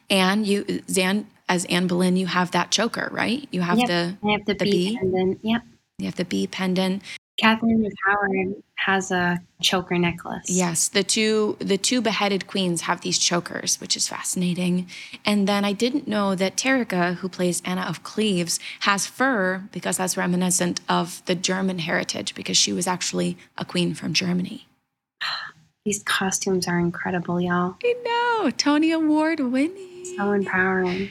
And 0.09 0.45
you, 0.47 0.81
Zan, 0.89 1.27
as 1.49 1.65
Anne 1.65 1.87
Boleyn, 1.87 2.15
you 2.15 2.27
have 2.27 2.51
that 2.51 2.71
choker, 2.71 3.09
right? 3.11 3.47
You 3.51 3.61
have 3.61 3.79
Yep. 3.79 3.87
the 3.87 4.17
I 4.27 4.31
have 4.31 4.45
the, 4.45 4.53
The 4.53 4.65
bee, 4.65 4.89
bee? 4.91 4.97
pendant. 4.97 5.39
Yep. 5.43 5.61
you 5.99 6.05
have 6.05 6.15
the 6.15 6.25
bee 6.25 6.47
pendant. 6.47 7.03
Catherine 7.39 7.83
of 7.85 7.91
Howard 8.05 8.63
has 8.75 9.09
a 9.11 9.41
choker 9.61 9.97
necklace. 9.97 10.45
Yes, 10.49 10.87
the 10.87 11.03
two 11.03 11.57
the 11.59 11.79
two 11.79 11.99
beheaded 11.99 12.45
queens 12.45 12.81
have 12.81 13.01
these 13.01 13.17
chokers, 13.17 13.81
which 13.81 13.97
is 13.97 14.07
fascinating. 14.07 14.87
And 15.25 15.47
then 15.47 15.65
I 15.65 15.73
didn't 15.73 16.07
know 16.07 16.35
that 16.35 16.55
Terica, 16.57 17.15
who 17.15 17.29
plays 17.29 17.61
Anna 17.65 17.81
of 17.81 18.03
Cleves, 18.03 18.59
has 18.81 19.07
fur 19.07 19.63
because 19.71 19.97
that's 19.97 20.15
reminiscent 20.15 20.79
of 20.87 21.23
the 21.25 21.33
German 21.35 21.79
heritage 21.79 22.35
because 22.35 22.55
she 22.57 22.71
was 22.71 22.85
actually 22.85 23.35
a 23.57 23.65
queen 23.65 23.95
from 23.95 24.13
Germany. 24.13 24.67
These 25.85 26.03
costumes 26.03 26.65
are 26.67 26.79
incredible, 26.79 27.41
y'all. 27.41 27.75
I 27.83 27.93
know, 28.05 28.49
Tony 28.51 28.91
Award 28.91 29.41
winning. 29.41 30.05
So 30.17 30.31
empowering. 30.31 31.09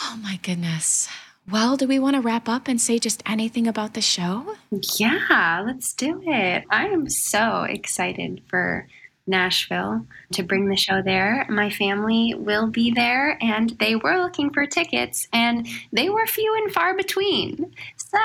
Oh 0.00 0.16
my 0.22 0.38
goodness. 0.44 1.08
Well, 1.50 1.76
do 1.76 1.88
we 1.88 1.98
want 1.98 2.14
to 2.14 2.22
wrap 2.22 2.48
up 2.48 2.68
and 2.68 2.80
say 2.80 3.00
just 3.00 3.20
anything 3.26 3.66
about 3.66 3.94
the 3.94 4.00
show? 4.00 4.54
Yeah, 4.70 5.64
let's 5.66 5.92
do 5.92 6.22
it. 6.24 6.64
I 6.70 6.86
am 6.86 7.08
so 7.08 7.64
excited 7.64 8.42
for 8.48 8.86
Nashville 9.26 10.06
to 10.34 10.42
bring 10.44 10.68
the 10.68 10.76
show 10.76 11.02
there. 11.02 11.44
My 11.48 11.68
family 11.68 12.32
will 12.36 12.68
be 12.68 12.92
there, 12.92 13.36
and 13.42 13.70
they 13.80 13.96
were 13.96 14.22
looking 14.22 14.50
for 14.50 14.66
tickets, 14.66 15.26
and 15.32 15.66
they 15.92 16.10
were 16.10 16.26
few 16.26 16.54
and 16.62 16.72
far 16.72 16.96
between. 16.96 17.74
So, 17.96 18.18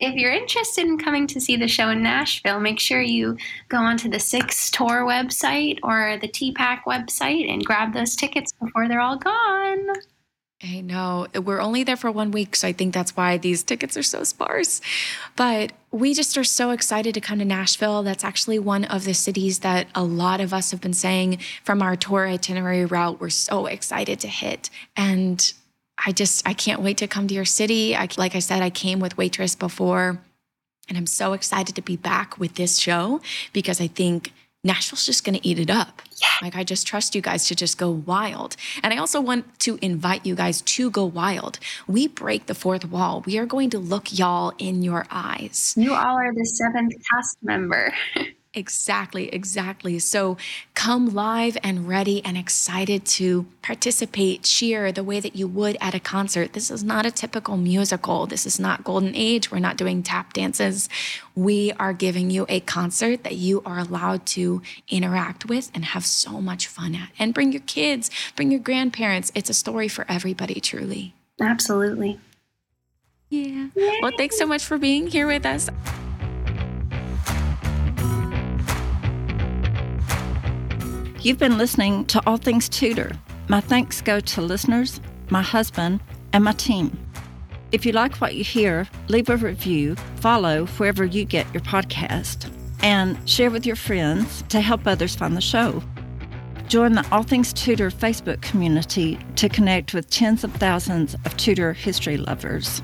if 0.00 0.14
you're 0.14 0.32
interested 0.32 0.86
in 0.86 0.98
coming 0.98 1.26
to 1.28 1.40
see 1.40 1.56
the 1.56 1.68
show 1.68 1.90
in 1.90 2.02
Nashville, 2.02 2.58
make 2.58 2.80
sure 2.80 3.02
you 3.02 3.36
go 3.68 3.76
onto 3.76 4.08
the 4.08 4.18
Six 4.18 4.70
Tour 4.70 5.04
website 5.04 5.78
or 5.82 6.18
the 6.20 6.28
TPAC 6.28 6.82
website 6.84 7.52
and 7.52 7.64
grab 7.64 7.92
those 7.92 8.16
tickets 8.16 8.52
before 8.52 8.88
they're 8.88 9.00
all 9.00 9.18
gone. 9.18 9.88
I 10.62 10.82
know. 10.82 11.26
We're 11.34 11.60
only 11.60 11.84
there 11.84 11.96
for 11.96 12.10
one 12.10 12.32
week, 12.32 12.54
so 12.54 12.68
I 12.68 12.72
think 12.72 12.92
that's 12.92 13.16
why 13.16 13.38
these 13.38 13.62
tickets 13.62 13.96
are 13.96 14.02
so 14.02 14.24
sparse. 14.24 14.82
But 15.34 15.72
we 15.90 16.12
just 16.12 16.36
are 16.36 16.44
so 16.44 16.70
excited 16.70 17.14
to 17.14 17.20
come 17.20 17.38
to 17.38 17.46
Nashville. 17.46 18.02
That's 18.02 18.24
actually 18.24 18.58
one 18.58 18.84
of 18.84 19.04
the 19.04 19.14
cities 19.14 19.60
that 19.60 19.86
a 19.94 20.04
lot 20.04 20.40
of 20.40 20.52
us 20.52 20.70
have 20.70 20.80
been 20.82 20.92
saying 20.92 21.38
from 21.64 21.80
our 21.80 21.96
tour 21.96 22.26
itinerary 22.26 22.84
route, 22.84 23.20
we're 23.20 23.30
so 23.30 23.66
excited 23.66 24.20
to 24.20 24.28
hit. 24.28 24.68
And 24.96 25.52
I 26.04 26.12
just, 26.12 26.46
I 26.46 26.54
can't 26.54 26.80
wait 26.80 26.98
to 26.98 27.06
come 27.06 27.26
to 27.28 27.34
your 27.34 27.44
city. 27.44 27.94
I, 27.94 28.08
like 28.16 28.34
I 28.34 28.38
said, 28.38 28.62
I 28.62 28.70
came 28.70 29.00
with 29.00 29.16
Waitress 29.16 29.54
before, 29.54 30.20
and 30.88 30.98
I'm 30.98 31.06
so 31.06 31.32
excited 31.32 31.76
to 31.76 31.82
be 31.82 31.96
back 31.96 32.38
with 32.38 32.54
this 32.54 32.78
show 32.78 33.20
because 33.52 33.80
I 33.80 33.86
think 33.86 34.32
Nashville's 34.62 35.06
just 35.06 35.24
going 35.24 35.38
to 35.38 35.46
eat 35.46 35.58
it 35.58 35.70
up. 35.70 36.02
Yeah. 36.20 36.28
Like, 36.42 36.54
I 36.54 36.64
just 36.64 36.86
trust 36.86 37.14
you 37.14 37.22
guys 37.22 37.46
to 37.48 37.54
just 37.54 37.78
go 37.78 37.90
wild. 37.90 38.56
And 38.82 38.92
I 38.92 38.98
also 38.98 39.20
want 39.20 39.58
to 39.60 39.78
invite 39.80 40.26
you 40.26 40.34
guys 40.34 40.60
to 40.62 40.90
go 40.90 41.04
wild. 41.04 41.58
We 41.86 42.08
break 42.08 42.46
the 42.46 42.54
fourth 42.54 42.84
wall. 42.84 43.22
We 43.24 43.38
are 43.38 43.46
going 43.46 43.70
to 43.70 43.78
look 43.78 44.18
y'all 44.18 44.52
in 44.58 44.82
your 44.82 45.06
eyes. 45.10 45.74
You 45.78 45.94
all 45.94 46.16
are 46.16 46.34
the 46.34 46.44
seventh 46.44 46.92
cast 47.10 47.38
member. 47.42 47.94
Exactly, 48.52 49.32
exactly. 49.32 50.00
So 50.00 50.36
come 50.74 51.14
live 51.14 51.56
and 51.62 51.86
ready 51.86 52.20
and 52.24 52.36
excited 52.36 53.04
to 53.06 53.46
participate, 53.62 54.42
cheer 54.42 54.90
the 54.90 55.04
way 55.04 55.20
that 55.20 55.36
you 55.36 55.46
would 55.46 55.76
at 55.80 55.94
a 55.94 56.00
concert. 56.00 56.52
This 56.52 56.68
is 56.68 56.82
not 56.82 57.06
a 57.06 57.12
typical 57.12 57.56
musical. 57.56 58.26
This 58.26 58.46
is 58.46 58.58
not 58.58 58.82
Golden 58.82 59.14
Age. 59.14 59.52
We're 59.52 59.60
not 59.60 59.76
doing 59.76 60.02
tap 60.02 60.32
dances. 60.32 60.88
We 61.36 61.70
are 61.78 61.92
giving 61.92 62.30
you 62.30 62.44
a 62.48 62.58
concert 62.58 63.22
that 63.22 63.36
you 63.36 63.62
are 63.64 63.78
allowed 63.78 64.26
to 64.26 64.62
interact 64.88 65.46
with 65.46 65.70
and 65.72 65.84
have 65.84 66.04
so 66.04 66.40
much 66.40 66.66
fun 66.66 66.96
at. 66.96 67.10
And 67.20 67.32
bring 67.32 67.52
your 67.52 67.62
kids, 67.62 68.10
bring 68.34 68.50
your 68.50 68.60
grandparents. 68.60 69.30
It's 69.32 69.48
a 69.48 69.54
story 69.54 69.86
for 69.86 70.04
everybody, 70.08 70.60
truly. 70.60 71.14
Absolutely. 71.40 72.18
Yeah. 73.28 73.68
Yay. 73.76 74.00
Well, 74.02 74.12
thanks 74.16 74.36
so 74.36 74.44
much 74.44 74.64
for 74.64 74.76
being 74.76 75.06
here 75.06 75.28
with 75.28 75.46
us. 75.46 75.70
You've 81.22 81.36
been 81.36 81.58
listening 81.58 82.06
to 82.06 82.22
All 82.26 82.38
Things 82.38 82.66
Tudor. 82.66 83.12
My 83.48 83.60
thanks 83.60 84.00
go 84.00 84.20
to 84.20 84.40
listeners, 84.40 85.02
my 85.28 85.42
husband, 85.42 86.00
and 86.32 86.42
my 86.42 86.52
team. 86.52 86.98
If 87.72 87.84
you 87.84 87.92
like 87.92 88.16
what 88.22 88.36
you 88.36 88.42
hear, 88.42 88.88
leave 89.08 89.28
a 89.28 89.36
review, 89.36 89.96
follow 90.16 90.64
wherever 90.64 91.04
you 91.04 91.26
get 91.26 91.52
your 91.52 91.60
podcast, 91.60 92.50
and 92.82 93.18
share 93.28 93.50
with 93.50 93.66
your 93.66 93.76
friends 93.76 94.42
to 94.48 94.62
help 94.62 94.86
others 94.86 95.14
find 95.14 95.36
the 95.36 95.42
show. 95.42 95.82
Join 96.68 96.94
the 96.94 97.06
All 97.12 97.22
Things 97.22 97.52
Tudor 97.52 97.90
Facebook 97.90 98.40
community 98.40 99.18
to 99.36 99.50
connect 99.50 99.92
with 99.92 100.08
tens 100.08 100.42
of 100.42 100.54
thousands 100.54 101.16
of 101.26 101.36
Tudor 101.36 101.74
history 101.74 102.16
lovers. 102.16 102.80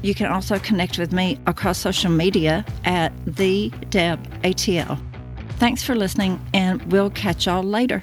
You 0.00 0.14
can 0.14 0.32
also 0.32 0.58
connect 0.58 0.98
with 0.98 1.12
me 1.12 1.38
across 1.46 1.76
social 1.76 2.10
media 2.10 2.64
at 2.86 3.12
the 3.26 3.68
Deb 3.90 4.26
ATL. 4.40 4.98
Thanks 5.58 5.82
for 5.82 5.96
listening, 5.96 6.40
and 6.54 6.80
we'll 6.92 7.10
catch 7.10 7.46
y'all 7.46 7.64
later. 7.64 8.02